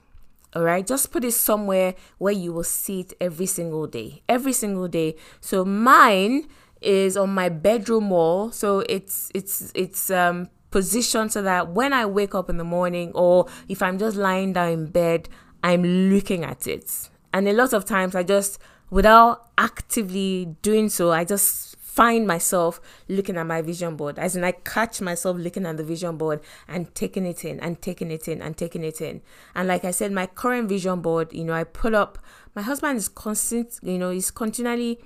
All 0.54 0.62
right, 0.62 0.86
just 0.86 1.10
put 1.10 1.24
it 1.24 1.32
somewhere 1.32 1.94
where 2.18 2.32
you 2.32 2.52
will 2.52 2.64
see 2.64 3.00
it 3.00 3.12
every 3.20 3.46
single 3.46 3.86
day. 3.86 4.22
Every 4.28 4.52
single 4.52 4.88
day. 4.88 5.16
So 5.40 5.64
mine 5.64 6.48
is 6.80 7.16
on 7.16 7.30
my 7.30 7.48
bedroom 7.48 8.10
wall. 8.10 8.50
So 8.52 8.80
it's 8.88 9.30
it's 9.34 9.72
it's 9.74 10.10
um 10.10 10.48
positioned 10.70 11.32
so 11.32 11.42
that 11.42 11.70
when 11.70 11.92
I 11.92 12.06
wake 12.06 12.34
up 12.34 12.50
in 12.50 12.56
the 12.56 12.64
morning 12.64 13.12
or 13.14 13.46
if 13.68 13.82
I'm 13.82 13.98
just 13.98 14.16
lying 14.16 14.52
down 14.52 14.70
in 14.70 14.86
bed, 14.86 15.28
I'm 15.62 15.82
looking 16.10 16.44
at 16.44 16.66
it. 16.66 17.08
And 17.32 17.48
a 17.48 17.52
lot 17.52 17.72
of 17.72 17.84
times 17.84 18.14
I 18.14 18.22
just 18.22 18.58
without 18.90 19.50
actively 19.58 20.56
doing 20.62 20.88
so, 20.88 21.12
I 21.12 21.24
just 21.24 21.76
find 21.96 22.26
myself 22.26 22.78
looking 23.08 23.38
at 23.38 23.46
my 23.46 23.62
vision 23.62 23.96
board. 23.96 24.18
As 24.18 24.36
in 24.36 24.44
I 24.44 24.52
catch 24.52 25.00
myself 25.00 25.38
looking 25.38 25.64
at 25.64 25.78
the 25.78 25.84
vision 25.84 26.18
board 26.18 26.40
and 26.68 26.94
taking 26.94 27.24
it 27.24 27.42
in 27.42 27.58
and 27.60 27.80
taking 27.80 28.10
it 28.10 28.28
in 28.28 28.42
and 28.42 28.54
taking 28.54 28.84
it 28.84 29.00
in. 29.00 29.22
And 29.54 29.66
like 29.66 29.84
I 29.84 29.92
said, 29.92 30.12
my 30.12 30.26
current 30.26 30.68
vision 30.68 31.00
board, 31.00 31.32
you 31.32 31.44
know, 31.44 31.54
I 31.54 31.64
pull 31.64 31.96
up 31.96 32.18
my 32.54 32.60
husband 32.60 32.98
is 32.98 33.08
constant, 33.08 33.78
you 33.82 33.98
know, 33.98 34.10
he's 34.10 34.30
continually 34.30 34.98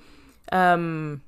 um 0.51 1.21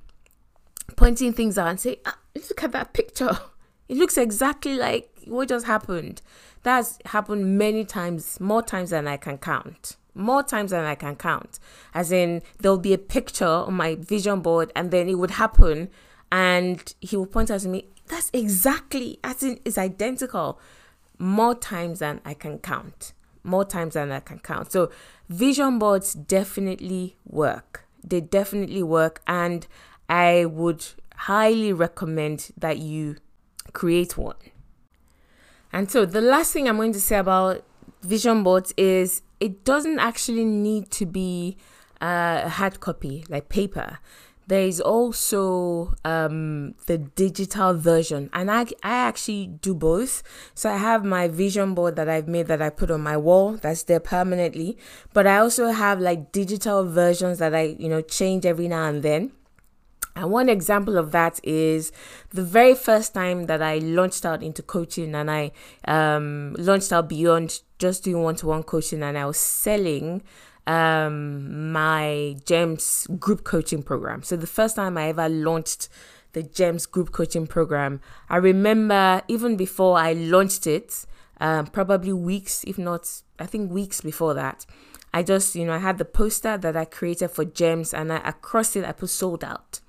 pointing 0.95 1.33
things 1.33 1.57
out 1.57 1.67
and 1.67 1.79
say, 1.79 1.99
ah, 2.05 2.17
look 2.35 2.63
at 2.63 2.71
that 2.71 2.93
picture. 2.93 3.37
It 3.89 3.97
looks 3.97 4.17
exactly 4.17 4.77
like 4.77 5.11
what 5.25 5.49
just 5.49 5.65
happened. 5.65 6.21
That's 6.63 6.99
happened 7.05 7.57
many 7.57 7.83
times, 7.83 8.39
more 8.39 8.61
times 8.63 8.91
than 8.91 9.07
I 9.07 9.17
can 9.17 9.37
count. 9.37 9.97
More 10.15 10.41
times 10.41 10.71
than 10.71 10.85
I 10.85 10.95
can 10.95 11.15
count. 11.17 11.59
As 11.93 12.11
in, 12.11 12.41
there'll 12.59 12.77
be 12.77 12.93
a 12.93 12.97
picture 12.97 13.45
on 13.45 13.73
my 13.73 13.95
vision 13.95 14.39
board, 14.39 14.71
and 14.75 14.89
then 14.89 15.09
it 15.09 15.15
would 15.15 15.31
happen, 15.31 15.89
and 16.31 16.93
he 17.01 17.17
will 17.17 17.25
point 17.25 17.51
out 17.51 17.59
to 17.59 17.67
me, 17.67 17.87
that's 18.07 18.29
exactly, 18.33 19.19
as 19.23 19.43
in, 19.43 19.59
it's 19.65 19.77
identical. 19.77 20.59
More 21.19 21.55
times 21.55 21.99
than 21.99 22.21
I 22.25 22.33
can 22.33 22.59
count. 22.59 23.13
More 23.43 23.65
times 23.65 23.95
than 23.95 24.11
I 24.11 24.21
can 24.21 24.39
count. 24.39 24.71
So, 24.71 24.91
vision 25.29 25.77
boards 25.77 26.13
definitely 26.13 27.17
work. 27.25 27.85
They 28.03 28.21
definitely 28.21 28.83
work. 28.83 29.21
And 29.27 29.67
I 30.13 30.45
would 30.45 30.85
highly 31.15 31.73
recommend 31.73 32.51
that 32.55 32.77
you 32.77 33.15
create 33.73 34.15
one. 34.15 34.35
And 35.71 35.89
so 35.89 36.05
the 36.05 36.21
last 36.21 36.53
thing 36.53 36.69
I'm 36.69 36.75
going 36.75 36.93
to 36.93 37.01
say 37.01 37.17
about 37.17 37.63
vision 38.03 38.43
boards 38.43 38.75
is 38.77 39.23
it 39.39 39.65
doesn't 39.65 39.97
actually 39.97 40.45
need 40.45 40.91
to 40.91 41.07
be 41.07 41.57
a 41.99 42.47
hard 42.47 42.79
copy 42.79 43.25
like 43.27 43.49
paper. 43.49 43.97
There 44.45 44.61
is 44.61 44.79
also 44.79 45.95
um, 46.05 46.75
the 46.85 46.99
digital 46.99 47.73
version, 47.73 48.29
and 48.33 48.51
I, 48.51 48.65
I 48.83 48.95
actually 49.09 49.47
do 49.47 49.73
both. 49.73 50.21
So 50.53 50.69
I 50.69 50.77
have 50.77 51.03
my 51.03 51.27
vision 51.27 51.73
board 51.73 51.95
that 51.95 52.07
I've 52.07 52.27
made 52.27 52.47
that 52.47 52.61
I 52.61 52.69
put 52.69 52.91
on 52.91 53.01
my 53.01 53.17
wall 53.17 53.53
that's 53.53 53.81
there 53.83 54.01
permanently, 54.01 54.77
but 55.13 55.25
I 55.25 55.37
also 55.37 55.71
have 55.71 55.99
like 55.99 56.31
digital 56.31 56.85
versions 56.85 57.39
that 57.39 57.55
I 57.55 57.75
you 57.79 57.89
know 57.89 58.01
change 58.01 58.45
every 58.45 58.67
now 58.67 58.85
and 58.89 59.01
then. 59.01 59.31
And 60.15 60.29
one 60.29 60.47
example 60.47 60.97
of 60.97 61.11
that 61.11 61.39
is 61.43 61.91
the 62.29 62.43
very 62.43 62.75
first 62.75 63.13
time 63.13 63.47
that 63.47 63.61
I 63.61 63.79
launched 63.79 64.25
out 64.25 64.43
into 64.43 64.61
coaching 64.61 65.15
and 65.15 65.29
I 65.29 65.51
um, 65.85 66.55
launched 66.59 66.93
out 66.93 67.09
beyond 67.09 67.61
just 67.79 68.03
doing 68.03 68.21
one 68.21 68.35
to 68.35 68.47
one 68.47 68.63
coaching 68.63 69.01
and 69.01 69.17
I 69.17 69.25
was 69.25 69.37
selling 69.37 70.21
um, 70.67 71.71
my 71.71 72.35
GEMS 72.45 73.07
group 73.19 73.43
coaching 73.43 73.81
program. 73.81 74.23
So 74.23 74.35
the 74.35 74.47
first 74.47 74.75
time 74.75 74.97
I 74.97 75.09
ever 75.09 75.27
launched 75.27 75.89
the 76.33 76.43
GEMS 76.43 76.85
group 76.85 77.11
coaching 77.11 77.47
program, 77.47 77.99
I 78.29 78.37
remember 78.37 79.23
even 79.27 79.57
before 79.57 79.97
I 79.97 80.13
launched 80.13 80.67
it, 80.67 81.05
um, 81.41 81.67
probably 81.67 82.13
weeks, 82.13 82.63
if 82.67 82.77
not, 82.77 83.21
I 83.39 83.47
think 83.47 83.71
weeks 83.71 84.01
before 84.01 84.35
that. 84.35 84.65
I 85.11 85.23
just, 85.23 85.55
you 85.55 85.65
know, 85.65 85.73
I 85.73 85.79
had 85.79 85.97
the 85.97 86.05
poster 86.05 86.57
that 86.57 86.77
I 86.77 86.85
created 86.85 87.29
for 87.29 87.45
GEMS 87.45 87.93
and 87.93 88.13
I, 88.13 88.17
across 88.17 88.75
it 88.75 88.85
I 88.85 88.93
put 88.93 89.09
sold 89.09 89.43
out 89.43 89.79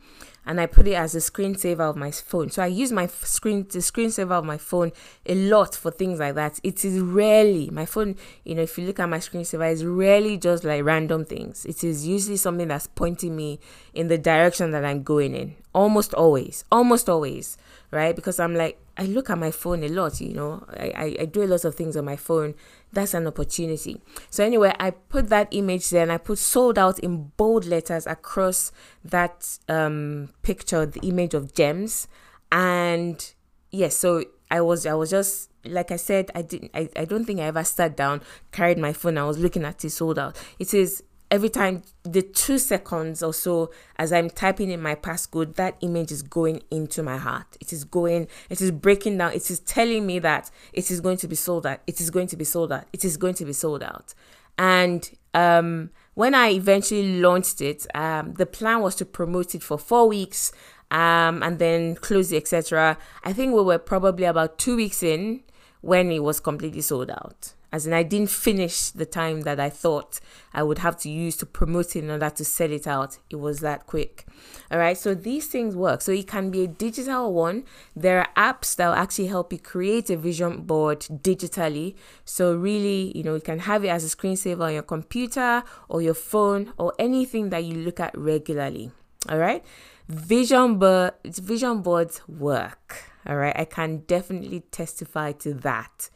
and 0.47 0.61
I 0.61 0.67
put 0.67 0.87
it 0.87 0.95
as 0.95 1.15
a 1.15 1.19
screensaver 1.19 1.81
of 1.81 1.97
my 1.97 2.11
phone. 2.11 2.51
So 2.51 2.63
I 2.63 2.67
use 2.67 2.93
my 2.93 3.07
screen 3.07 3.67
the 3.71 3.79
screensaver 3.79 4.33
of 4.33 4.45
my 4.45 4.59
phone 4.59 4.93
a 5.27 5.35
lot 5.35 5.75
for 5.75 5.91
things 5.91 6.19
like 6.19 6.35
that. 6.35 6.61
It 6.63 6.85
is 6.85 7.01
rarely 7.01 7.71
my 7.71 7.87
phone, 7.87 8.17
you 8.45 8.55
know, 8.55 8.63
if 8.63 8.79
you 8.79 8.87
look 8.87 9.01
at 9.01 9.09
my 9.09 9.19
screensaver, 9.19 9.73
it's 9.73 9.83
rarely 9.83 10.37
just 10.37 10.65
like 10.65 10.85
random 10.85 11.25
things. 11.25 11.65
It 11.65 11.83
is 11.83 12.07
usually 12.07 12.37
something 12.37 12.69
that's 12.69 12.87
pointing 12.87 13.37
me 13.37 13.61
in 13.93 14.09
the 14.09 14.19
direction 14.19 14.71
that 14.73 14.85
I'm 14.85 15.03
going 15.03 15.35
in. 15.35 15.57
Almost 15.75 16.15
always. 16.15 16.65
Almost 16.71 17.09
always. 17.09 17.57
Right? 17.91 18.15
Because 18.15 18.41
I'm 18.41 18.55
like 18.55 18.79
I 18.97 19.07
look 19.07 19.29
at 19.29 19.39
my 19.39 19.51
phone 19.51 19.83
a 19.83 19.89
lot, 19.89 20.21
you 20.21 20.35
know. 20.35 20.65
I, 20.71 20.93
I, 20.97 21.17
I 21.23 21.25
do 21.25 21.43
a 21.43 21.47
lot 21.47 21.65
of 21.65 21.75
things 21.75 21.97
on 21.97 22.05
my 22.05 22.17
phone 22.17 22.55
that's 22.95 23.15
an 23.15 23.27
opportunity. 23.27 24.01
So 24.31 24.45
anyway, 24.45 24.75
I 24.79 24.91
put 24.91 25.29
that 25.29 25.49
image 25.51 25.91
there 25.91 26.03
and 26.03 26.13
I 26.13 26.19
put 26.19 26.39
sold 26.39 26.79
out 26.79 26.99
in 27.01 27.33
bold 27.37 27.65
letters 27.65 28.07
across 28.07 28.73
that 29.05 29.59
um, 29.69 30.31
picture, 30.43 30.87
the 30.87 31.01
image 31.01 31.35
of 31.35 31.55
gems. 31.55 32.09
And 32.53 33.33
yes, 33.71 33.97
so 33.97 34.25
I 34.51 34.61
was 34.61 34.87
I 34.87 34.95
was 34.95 35.11
just 35.11 35.51
like 35.65 35.91
I 35.91 35.97
said, 35.97 36.31
I 36.35 36.43
didn't 36.43 36.71
I, 36.75 36.89
I 36.97 37.05
don't 37.05 37.25
think 37.25 37.41
I 37.41 37.45
ever 37.45 37.65
sat 37.65 37.97
down, 37.97 38.23
carried 38.53 38.79
my 38.79 38.93
phone, 38.93 39.19
I 39.19 39.25
was 39.25 39.39
looking 39.39 39.65
at 39.65 39.85
it 39.85 39.91
sold 39.91 40.19
out. 40.19 40.41
It 40.59 40.73
is 40.75 41.03
every 41.31 41.49
time 41.49 41.83
the 42.03 42.23
two 42.23 42.59
seconds 42.59 43.23
or 43.23 43.33
so 43.33 43.71
as 43.97 44.13
I'm 44.13 44.31
typing 44.31 44.71
in 44.71 44.81
my 44.81 44.95
passcode, 44.95 45.55
that 45.57 45.77
image 45.81 46.13
is 46.13 46.23
going 46.23 46.63
into 46.71 47.03
my 47.03 47.17
heart. 47.17 47.57
It 47.61 47.73
is 47.73 47.85
going, 47.85 48.29
it 48.51 48.61
is 48.61 48.71
breaking 48.71 49.19
down. 49.19 49.33
It 49.33 49.51
is 49.51 49.61
telling 49.61 50.07
me 50.07 50.19
that 50.21 50.51
it 50.73 50.91
is 50.91 51.01
going 51.01 51.17
to 51.19 51.29
be 51.29 51.37
sold 51.37 51.67
out. 51.67 51.81
It 51.87 52.01
is 52.01 52.11
going 52.11 52.29
to 52.29 52.37
be 52.37 52.45
sold 52.45 52.73
out. 52.73 52.85
It 52.93 53.05
is 53.05 53.17
going 53.17 53.35
to 53.35 53.45
be 53.45 53.53
sold 53.53 53.83
out. 53.83 54.15
And 54.59 55.11
um, 55.33 55.91
when 56.15 56.35
I 56.35 56.51
eventually 56.51 57.21
launched 57.21 57.61
it, 57.61 57.87
um, 57.95 58.35
the 58.35 58.47
plan 58.47 58.81
was 58.81 58.95
to 58.97 59.05
promote 59.05 59.55
it 59.55 59.63
for 59.63 59.79
four 59.79 60.09
weeks 60.09 60.53
um, 60.91 61.43
and 61.43 61.59
then 61.59 61.97
close 61.97 62.31
it, 62.33 62.37
etc. 62.37 62.97
I 63.25 63.33
think 63.33 63.53
we 63.53 63.63
were 63.63 63.79
probably 63.79 64.25
about 64.25 64.59
two 64.59 64.77
weeks 64.77 65.03
in 65.03 65.43
when 65.81 66.11
it 66.13 66.23
was 66.23 66.41
completely 66.41 66.81
sold 66.83 67.11
out. 67.11 67.53
As 67.75 67.89
in 67.89 67.93
I 67.93 68.05
didn't 68.05 68.31
finish 68.31 68.91
the 68.91 69.05
time 69.05 69.41
that 69.41 69.59
I 69.59 69.69
thought 69.69 70.21
I 70.53 70.63
would 70.63 70.79
have 70.79 70.97
to 70.99 71.11
use 71.11 71.37
to 71.39 71.47
promote 71.47 71.97
it 71.97 72.05
in 72.05 72.11
order 72.11 72.31
to 72.31 72.45
set 72.45 72.71
it 72.71 72.87
out. 72.87 73.19
It 73.31 73.41
was 73.41 73.59
that 73.61 73.89
quick. 73.89 74.27
All 74.71 74.79
right, 74.79 74.97
so 74.97 75.13
these 75.13 75.49
things 75.49 75.75
work. 75.75 76.01
So 76.01 76.13
it 76.13 76.29
can 76.29 76.53
be 76.53 76.63
a 76.63 76.69
digital 76.69 77.35
one. 77.35 77.65
There 77.97 78.21
are 78.21 78.29
apps 78.37 78.77
that 78.77 78.87
will 78.87 78.95
actually 78.95 79.27
help 79.27 79.53
you 79.53 79.59
create 79.59 80.09
a 80.09 80.17
vision 80.17 80.63
board 80.63 81.01
digitally. 81.01 81.97
So 82.25 82.55
really, 82.55 83.11
you 83.13 83.25
know, 83.25 83.35
you 83.35 83.41
can 83.41 83.59
have 83.59 83.85
it 83.85 83.89
as 83.89 84.05
a 84.05 84.17
screensaver 84.17 84.67
on 84.67 84.75
your 84.75 84.85
computer 84.85 85.65
or 85.89 86.01
your 86.01 86.15
phone 86.15 86.73
or 86.79 86.95
anything 86.97 87.51
that 87.51 87.65
you 87.65 87.75
look 87.75 87.99
at 87.99 88.17
regularly. 88.17 88.93
All 89.29 89.39
right, 89.39 89.65
vision 90.07 90.79
board 90.79 91.15
vision 91.25 91.83
boards 91.83 92.21
work. 92.29 93.03
All 93.27 93.37
right, 93.37 93.59
I 93.59 93.65
can 93.65 94.05
definitely 94.07 94.61
testify 94.71 95.33
to 95.33 95.55
that. 95.55 96.11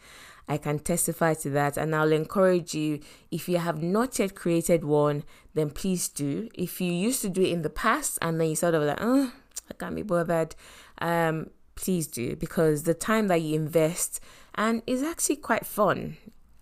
I 0.49 0.57
can 0.57 0.79
testify 0.79 1.35
to 1.35 1.51
that. 1.51 1.77
And 1.77 1.95
I'll 1.95 2.13
encourage 2.13 2.75
you 2.75 3.01
if 3.31 3.49
you 3.49 3.59
have 3.59 3.83
not 3.83 4.19
yet 4.19 4.35
created 4.35 4.85
one, 4.85 5.25
then 5.55 5.71
please 5.71 6.09
do. 6.09 6.49
If 6.55 6.81
you 6.81 6.93
used 6.93 7.23
to 7.23 7.29
do 7.29 7.43
it 7.43 7.51
in 7.51 7.63
the 7.63 7.71
past 7.71 8.19
and 8.23 8.41
then 8.41 8.49
you 8.49 8.57
sort 8.57 8.75
of 8.75 8.83
like, 8.83 8.99
oh, 9.01 9.33
I 9.71 9.75
can't 9.75 9.95
be 9.95 10.03
bothered, 10.03 10.55
um, 11.01 11.51
please 11.75 12.07
do 12.07 12.35
because 12.37 12.83
the 12.83 12.95
time 12.95 13.29
that 13.29 13.43
you 13.43 13.55
invest 13.55 14.21
and 14.55 14.83
is 14.87 15.03
actually 15.03 15.37
quite 15.37 15.67
fun. 15.67 16.17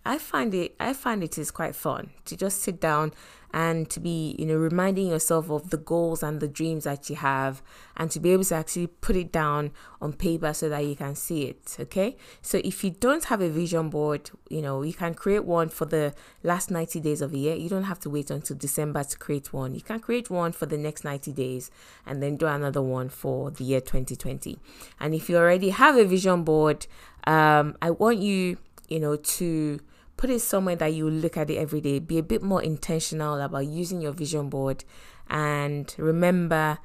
I 0.07 0.17
find 0.17 0.53
it 0.53 0.75
I 0.79 0.93
find 0.93 1.23
it 1.23 1.37
is 1.37 1.51
quite 1.51 1.75
fun 1.75 2.11
to 2.25 2.37
just 2.37 2.61
sit 2.61 2.79
down 2.79 3.11
and 3.53 3.89
to 3.89 3.99
be, 3.99 4.35
you 4.37 4.45
know, 4.45 4.55
reminding 4.55 5.07
yourself 5.07 5.49
of 5.49 5.69
the 5.69 5.77
goals 5.77 6.21
and 6.21 6.39
the 6.39 6.47
dreams 6.47 6.83
that 6.83 7.09
you 7.09 7.15
have 7.15 7.61
and 7.95 8.11
to 8.11 8.19
be 8.19 8.31
able 8.31 8.43
to 8.43 8.55
actually 8.55 8.87
put 8.87 9.15
it 9.15 9.31
down 9.31 9.71
on 10.01 10.13
paper 10.13 10.53
so 10.53 10.69
that 10.69 10.85
you 10.85 10.95
can 10.95 11.15
see 11.15 11.43
it. 11.43 11.77
Okay. 11.79 12.17
So 12.41 12.59
if 12.63 12.83
you 12.83 12.91
don't 12.91 13.25
have 13.25 13.41
a 13.41 13.49
vision 13.49 13.89
board, 13.89 14.29
you 14.49 14.61
know, 14.61 14.81
you 14.81 14.93
can 14.93 15.13
create 15.13 15.45
one 15.45 15.69
for 15.69 15.85
the 15.85 16.13
last 16.43 16.69
90 16.71 16.99
days 16.99 17.21
of 17.21 17.31
the 17.31 17.39
year. 17.39 17.55
You 17.55 17.69
don't 17.69 17.83
have 17.83 17.99
to 18.01 18.09
wait 18.09 18.29
until 18.29 18.57
December 18.57 19.03
to 19.03 19.17
create 19.17 19.53
one. 19.53 19.73
You 19.73 19.81
can 19.81 19.99
create 19.99 20.29
one 20.29 20.51
for 20.51 20.65
the 20.65 20.77
next 20.77 21.03
90 21.03 21.31
days 21.31 21.71
and 22.05 22.21
then 22.21 22.35
do 22.35 22.47
another 22.47 22.81
one 22.81 23.09
for 23.09 23.49
the 23.49 23.63
year 23.63 23.81
2020. 23.81 24.59
And 24.99 25.15
if 25.15 25.29
you 25.29 25.37
already 25.37 25.69
have 25.69 25.95
a 25.97 26.05
vision 26.05 26.43
board, 26.43 26.85
um, 27.25 27.77
I 27.81 27.91
want 27.91 28.19
you, 28.19 28.57
you 28.89 28.99
know, 28.99 29.15
to 29.15 29.79
put 30.17 30.29
it 30.29 30.39
somewhere 30.39 30.75
that 30.75 30.93
you 30.93 31.09
look 31.09 31.37
at 31.37 31.49
it 31.49 31.57
every 31.57 31.79
day. 31.79 31.99
Be 31.99 32.17
a 32.17 32.23
bit 32.23 32.41
more 32.41 32.61
intentional 32.61 33.39
about 33.39 33.67
using 33.67 34.01
your 34.01 34.11
vision 34.11 34.49
board. 34.49 34.83
And 35.29 35.93
remember, 35.97 36.79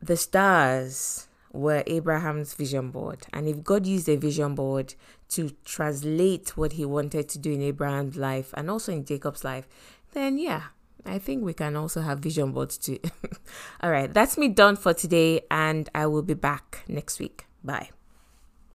the 0.00 0.16
stars 0.16 1.26
were 1.52 1.82
Abraham's 1.86 2.54
vision 2.54 2.90
board. 2.90 3.26
And 3.32 3.48
if 3.48 3.64
God 3.64 3.86
used 3.86 4.08
a 4.08 4.16
vision 4.16 4.54
board 4.54 4.94
to 5.30 5.50
translate 5.64 6.56
what 6.56 6.72
he 6.72 6.84
wanted 6.84 7.28
to 7.30 7.38
do 7.38 7.52
in 7.52 7.62
Abraham's 7.62 8.16
life 8.16 8.52
and 8.56 8.70
also 8.70 8.92
in 8.92 9.04
Jacob's 9.04 9.42
life, 9.42 9.66
then 10.12 10.38
yeah, 10.38 10.64
I 11.04 11.18
think 11.18 11.44
we 11.44 11.54
can 11.54 11.76
also 11.76 12.02
have 12.02 12.20
vision 12.20 12.52
boards 12.52 12.78
too. 12.78 12.98
All 13.80 13.90
right, 13.90 14.12
that's 14.12 14.36
me 14.36 14.48
done 14.48 14.76
for 14.76 14.92
today, 14.92 15.42
and 15.50 15.88
I 15.94 16.06
will 16.06 16.22
be 16.22 16.34
back 16.34 16.84
next 16.88 17.18
week. 17.18 17.46
Bye. 17.64 17.90